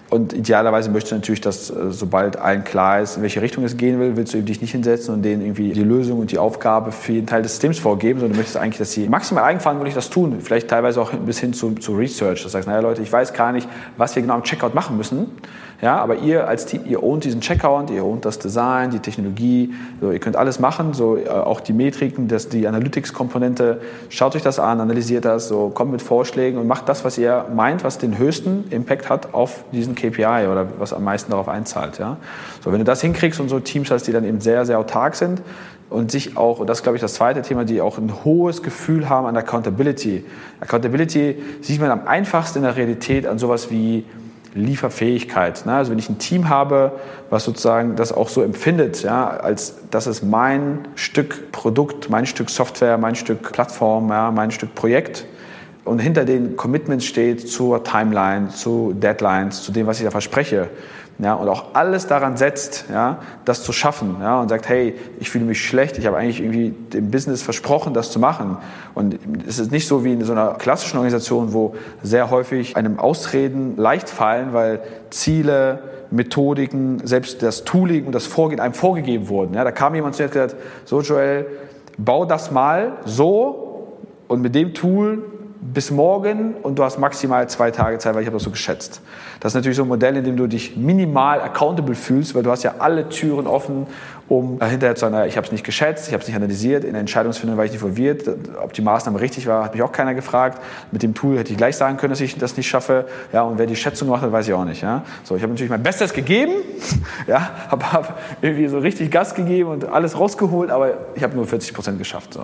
[0.10, 3.76] Und idealerweise möchtest du natürlich, dass äh, sobald allen klar ist, in welche Richtung es
[3.76, 6.92] gehen will, willst du dich nicht hinsetzen und denen irgendwie die Lösung und die Aufgabe
[6.92, 10.10] für jeden Teil des Systems vorgeben, sondern du möchtest eigentlich, dass sie maximal eigenverantwortlich das
[10.10, 10.38] tun.
[10.42, 12.42] Vielleicht teilweise auch bis hin zu, zu Research.
[12.42, 13.68] Das heißt, naja Leute, ich weiß gar nicht,
[13.98, 15.28] was wir genau am Checkout machen müssen.
[15.82, 19.74] Ja, aber ihr als Team, ihr ownt diesen Checkout, ihr ownt das Design, die Technologie,
[20.02, 23.80] so, ihr könnt alles machen, so äh, auch die Metriken, das, die Analytics-Komponente.
[24.10, 27.46] Schaut euch das an, analysiert das, so kommt mit Vorschlägen und macht das, was ihr
[27.56, 31.98] meint, was den höchsten Impact hat auf diesen KPI oder was am meisten darauf einzahlt.
[31.98, 32.18] Ja.
[32.62, 35.16] So, wenn du das hinkriegst und so Teams hast, die dann eben sehr, sehr autark
[35.16, 35.42] sind,
[35.90, 38.62] und sich auch, und das ist, glaube ich, das zweite Thema, die auch ein hohes
[38.62, 40.24] Gefühl haben an Accountability.
[40.60, 44.06] Accountability sieht man am einfachsten in der Realität an sowas wie
[44.54, 45.66] Lieferfähigkeit.
[45.66, 45.74] Ne?
[45.74, 46.94] Also wenn ich ein Team habe,
[47.30, 52.50] was sozusagen das auch so empfindet, ja, als das ist mein Stück Produkt, mein Stück
[52.50, 55.26] Software, mein Stück Plattform, ja, mein Stück Projekt
[55.86, 60.70] und hinter den Commitments steht zur Timeline, zu Deadlines, zu dem, was ich da verspreche,
[61.22, 65.30] ja, und auch alles daran setzt, ja, das zu schaffen ja, und sagt, hey, ich
[65.30, 68.58] fühle mich schlecht, ich habe eigentlich irgendwie dem Business versprochen, das zu machen.
[68.96, 73.00] Und es ist nicht so wie in so einer klassischen Organisation, wo sehr häufig einem
[73.00, 79.56] Ausreden leicht fallen, weil Ziele, Methodiken, selbst das Tooling und das Vorgehen einem vorgegeben wurden.
[79.56, 81.46] Ja, da kam jemand zu mir und hat gesagt, so Joel,
[81.98, 83.98] bau das mal so
[84.30, 85.24] und mit dem Tool
[85.62, 89.02] bis morgen und du hast maximal zwei Tage Zeit, weil ich habe das so geschätzt.
[89.40, 92.52] Das ist natürlich so ein Modell, in dem du dich minimal accountable fühlst, weil du
[92.52, 93.88] hast ja alle Türen offen
[94.30, 96.92] um hinterher zu sagen, ich habe es nicht geschätzt, ich habe es nicht analysiert, in
[96.92, 98.30] der Entscheidungsfindung war ich nicht involviert,
[98.62, 100.62] ob die Maßnahme richtig war, hat mich auch keiner gefragt.
[100.92, 103.08] Mit dem Tool hätte ich gleich sagen können, dass ich das nicht schaffe.
[103.34, 104.84] Ja, und wer die Schätzung gemacht hat, weiß ich auch nicht.
[104.84, 105.04] Ja.
[105.24, 106.54] So, ich habe natürlich mein Bestes gegeben,
[107.28, 111.48] ja, habe hab irgendwie so richtig Gas gegeben und alles rausgeholt, aber ich habe nur
[111.48, 112.36] 40 Prozent geschafft.
[112.36, 112.44] So.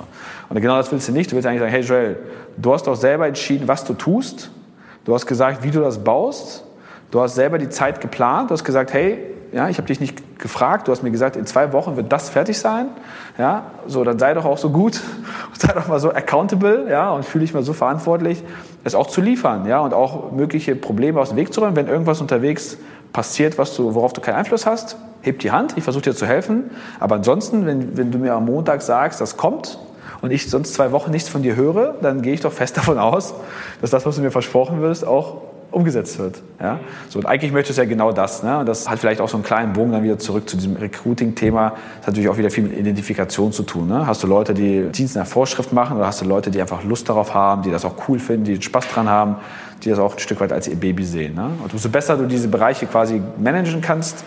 [0.49, 1.31] Und genau das willst du nicht.
[1.31, 2.17] Du willst eigentlich sagen, hey Joel,
[2.57, 4.49] du hast doch selber entschieden, was du tust.
[5.05, 6.63] Du hast gesagt, wie du das baust.
[7.11, 8.49] Du hast selber die Zeit geplant.
[8.49, 11.45] Du hast gesagt, hey, ja, ich habe dich nicht gefragt, du hast mir gesagt, in
[11.45, 12.87] zwei Wochen wird das fertig sein.
[13.37, 14.99] Ja, so, dann sei doch auch so gut
[15.53, 18.43] sei doch mal so accountable ja, und fühle dich mal so verantwortlich,
[18.83, 21.77] es auch zu liefern ja, und auch mögliche Probleme aus dem Weg zu räumen.
[21.77, 22.77] Wenn irgendwas unterwegs
[23.13, 26.25] passiert, was du, worauf du keinen Einfluss hast, heb die Hand, ich versuche dir zu
[26.25, 26.71] helfen.
[26.99, 29.79] Aber ansonsten, wenn, wenn du mir am Montag sagst, das kommt
[30.21, 32.99] und ich sonst zwei Wochen nichts von dir höre, dann gehe ich doch fest davon
[32.99, 33.33] aus,
[33.79, 35.37] dass das, was du mir versprochen wirst, auch
[35.75, 36.41] umgesetzt wird.
[36.61, 36.79] Ja?
[37.09, 38.43] So, und eigentlich möchtest du ja genau das.
[38.43, 38.63] Ne?
[38.65, 41.71] Das hat vielleicht auch so einen kleinen Bogen dann wieder zurück zu diesem Recruiting-Thema.
[41.71, 43.89] Das hat natürlich auch wieder viel mit Identifikation zu tun.
[43.89, 44.07] Ne?
[44.07, 47.09] Hast du Leute, die Dienst nach Vorschrift machen oder hast du Leute, die einfach Lust
[47.09, 49.35] darauf haben, die das auch cool finden, die Spaß dran haben,
[49.83, 51.35] die das auch ein Stück weit als ihr Baby sehen.
[51.35, 51.49] Ne?
[51.61, 54.23] Und umso besser du diese Bereiche quasi managen kannst,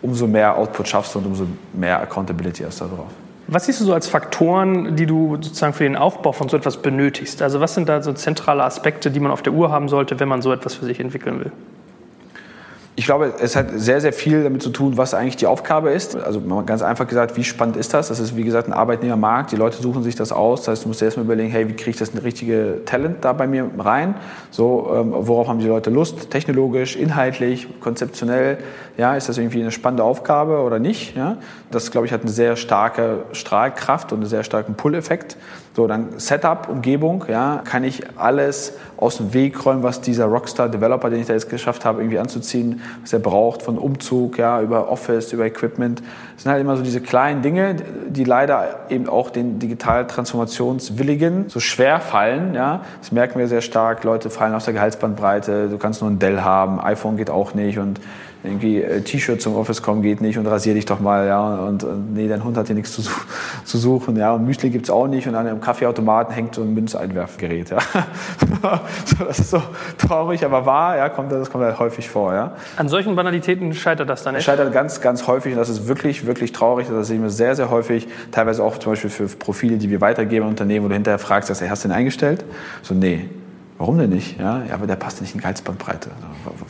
[0.00, 3.25] umso mehr Output schaffst du und umso mehr Accountability hast du darauf.
[3.48, 6.78] Was siehst du so als Faktoren, die du sozusagen für den Aufbau von so etwas
[6.78, 7.42] benötigst?
[7.42, 10.28] Also was sind da so zentrale Aspekte, die man auf der Uhr haben sollte, wenn
[10.28, 11.52] man so etwas für sich entwickeln will?
[12.98, 16.16] Ich glaube, es hat sehr, sehr viel damit zu tun, was eigentlich die Aufgabe ist.
[16.16, 18.08] Also ganz einfach gesagt, wie spannend ist das?
[18.08, 19.52] Das ist, wie gesagt, ein Arbeitnehmermarkt.
[19.52, 20.60] Die Leute suchen sich das aus.
[20.60, 23.34] Das heißt, du musst dir erstmal überlegen, hey, wie kriege ich das richtige Talent da
[23.34, 24.14] bei mir rein?
[24.50, 26.30] So, ähm, worauf haben die Leute Lust?
[26.30, 28.56] Technologisch, inhaltlich, konzeptionell?
[28.96, 31.14] Ja, ist das irgendwie eine spannende Aufgabe oder nicht?
[31.14, 31.36] Ja,
[31.70, 35.36] das, glaube ich, hat eine sehr starke Strahlkraft und einen sehr starken Pull-Effekt.
[35.76, 41.10] So, dann Setup, Umgebung, ja, kann ich alles aus dem Weg räumen, was dieser Rockstar-Developer,
[41.10, 44.90] den ich da jetzt geschafft habe, irgendwie anzuziehen, was er braucht, von Umzug, ja, über
[44.90, 46.00] Office, über Equipment.
[46.34, 47.76] Das sind halt immer so diese kleinen Dinge,
[48.08, 52.80] die leider eben auch den digital Transformationswilligen so schwer fallen, ja.
[53.02, 54.02] Das merken wir sehr stark.
[54.02, 55.68] Leute fallen aus der Gehaltsbandbreite.
[55.68, 58.00] Du kannst nur ein Dell haben, iPhone geht auch nicht und
[58.42, 61.84] irgendwie äh, T-Shirt zum Office kommen geht nicht und rasier dich doch mal, ja, und,
[61.84, 63.02] und nee, dein Hund hat hier nichts zu,
[63.64, 66.74] zu suchen, ja, und Müsli gibt's auch nicht und an einem Kaffeeautomaten hängt so ein
[66.74, 67.78] Münzeinwerfgerät, ja.
[69.04, 69.62] so, das ist so
[69.98, 72.52] traurig, aber wahr, ja, kommt, das kommt halt häufig vor, ja.
[72.76, 74.44] An solchen Banalitäten scheitert das dann echt?
[74.44, 77.70] Scheitert ganz, ganz häufig und das ist wirklich, wirklich traurig, das sehen wir sehr, sehr
[77.70, 81.18] häufig, teilweise auch zum Beispiel für Profile, die wir weitergeben an Unternehmen, wo du hinterher
[81.18, 82.44] fragst, hast du den eingestellt?
[82.82, 83.28] So, nee,
[83.78, 84.40] Warum denn nicht?
[84.40, 86.08] Ja, aber der passt nicht in Gehaltsbandbreite.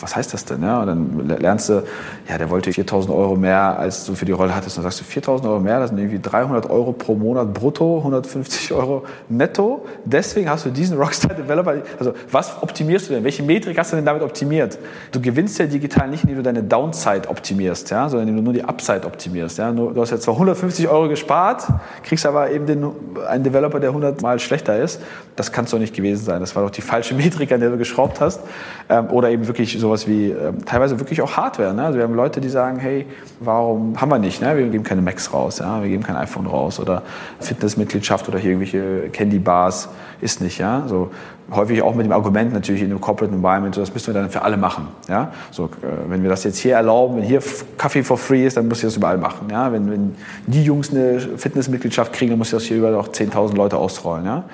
[0.00, 0.60] Was heißt das denn?
[0.62, 1.84] Ja, und dann lernst du,
[2.28, 4.76] ja, der wollte 4000 Euro mehr, als du für die Rolle hattest.
[4.76, 7.98] Und dann sagst du, 4000 Euro mehr, das sind irgendwie 300 Euro pro Monat brutto,
[7.98, 9.84] 150 Euro netto.
[10.04, 11.76] Deswegen hast du diesen Rockstar-Developer.
[11.96, 13.22] Also, was optimierst du denn?
[13.22, 14.76] Welche Metrik hast du denn damit optimiert?
[15.12, 18.54] Du gewinnst ja digital nicht, indem du deine Downside optimierst, ja, sondern indem du nur
[18.54, 19.58] die Upside optimierst.
[19.58, 19.70] Ja.
[19.70, 21.68] Du hast ja zwar 150 Euro gespart,
[22.02, 22.84] kriegst aber eben den,
[23.28, 25.00] einen Developer, der 100 mal schlechter ist.
[25.36, 26.40] Das kann es doch nicht gewesen sein.
[26.40, 26.80] Das war doch die
[27.14, 28.40] Metrik, an der du geschraubt hast.
[28.88, 31.74] Ähm, oder eben wirklich sowas wie ähm, teilweise wirklich auch Hardware.
[31.74, 31.84] Ne?
[31.84, 33.06] Also wir haben Leute, die sagen, hey,
[33.40, 34.40] warum haben wir nicht?
[34.40, 34.56] Ne?
[34.56, 35.82] Wir geben keine Macs raus, ja?
[35.82, 37.02] wir geben kein iPhone raus oder
[37.40, 39.88] Fitnessmitgliedschaft oder hier irgendwelche Candy Bars
[40.20, 40.58] ist nicht.
[40.58, 40.84] Ja?
[40.86, 41.10] So,
[41.50, 44.30] häufig auch mit dem Argument natürlich in einem Corporate Environment, so, das müssen wir dann
[44.30, 44.88] für alle machen.
[45.08, 45.32] Ja?
[45.50, 45.68] So, äh,
[46.08, 47.42] wenn wir das jetzt hier erlauben, wenn hier
[47.76, 49.48] Kaffee for free ist, dann muss ich das überall machen.
[49.50, 49.72] Ja?
[49.72, 50.14] Wenn, wenn
[50.46, 54.24] die Jungs eine Fitnessmitgliedschaft kriegen, dann muss ich das hier auch 10.000 Leute ausrollen.
[54.24, 54.44] Ja?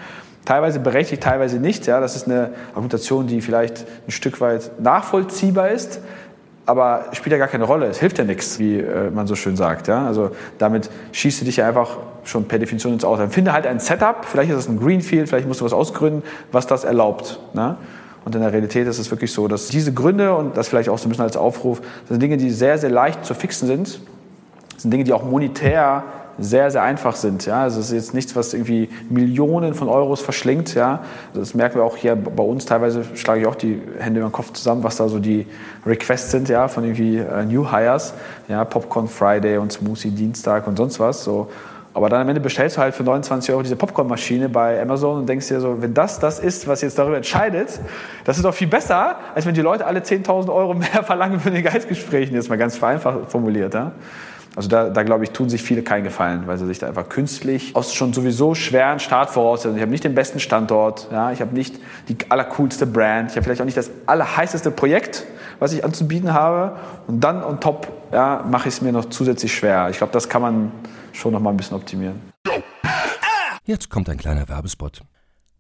[0.44, 1.86] Teilweise berechtigt, teilweise nicht.
[1.86, 6.00] Ja, das ist eine Argumentation, die vielleicht ein Stück weit nachvollziehbar ist,
[6.66, 7.86] aber spielt ja gar keine Rolle.
[7.86, 9.88] Es hilft ja nichts, wie äh, man so schön sagt.
[9.88, 10.06] Ja?
[10.06, 13.18] Also damit schießt du dich ja einfach schon per Definition ins Aus.
[13.18, 16.22] Dann finde halt ein Setup, vielleicht ist es ein Greenfield, vielleicht musst du was ausgründen,
[16.50, 17.38] was das erlaubt.
[17.54, 17.76] Ne?
[18.24, 20.98] Und in der Realität ist es wirklich so, dass diese Gründe und das vielleicht auch
[20.98, 24.00] so ein bisschen als Aufruf, das sind Dinge, die sehr, sehr leicht zu fixen sind.
[24.74, 26.04] Das sind Dinge, die auch monetär
[26.38, 27.46] sehr, sehr einfach sind.
[27.46, 27.62] Ja?
[27.62, 30.74] Also es ist jetzt nichts, was irgendwie Millionen von Euros verschlingt.
[30.74, 31.00] Ja?
[31.34, 32.64] Das merken wir auch hier bei uns.
[32.64, 35.46] Teilweise schlage ich auch die Hände über den Kopf zusammen, was da so die
[35.86, 36.68] Requests sind ja?
[36.68, 38.14] von irgendwie äh, New Hires.
[38.48, 38.64] Ja?
[38.64, 41.24] Popcorn Friday und Smoothie Dienstag und sonst was.
[41.24, 41.48] So.
[41.94, 45.28] Aber dann am Ende bestellst du halt für 29 Euro diese Popcornmaschine bei Amazon und
[45.28, 47.80] denkst dir so, wenn das das ist, was jetzt darüber entscheidet,
[48.24, 51.50] das ist doch viel besser, als wenn die Leute alle 10.000 Euro mehr verlangen für
[51.50, 52.34] den Geistgesprächen.
[52.34, 53.74] Jetzt mal ganz vereinfacht formuliert.
[53.74, 53.92] Ja?
[54.54, 57.08] Also da, da glaube ich, tun sich viele keinen Gefallen, weil sie sich da einfach
[57.08, 61.54] künstlich aus schon sowieso schweren Startvoraussetzungen, ich habe nicht den besten Standort, ja, ich habe
[61.54, 61.76] nicht
[62.08, 65.24] die allercoolste Brand, ich habe vielleicht auch nicht das allerheißeste Projekt,
[65.58, 66.76] was ich anzubieten habe
[67.06, 69.88] und dann on top ja, mache ich es mir noch zusätzlich schwer.
[69.90, 70.72] Ich glaube, das kann man
[71.12, 72.20] schon noch mal ein bisschen optimieren.
[73.64, 75.02] Jetzt kommt ein kleiner Werbespot.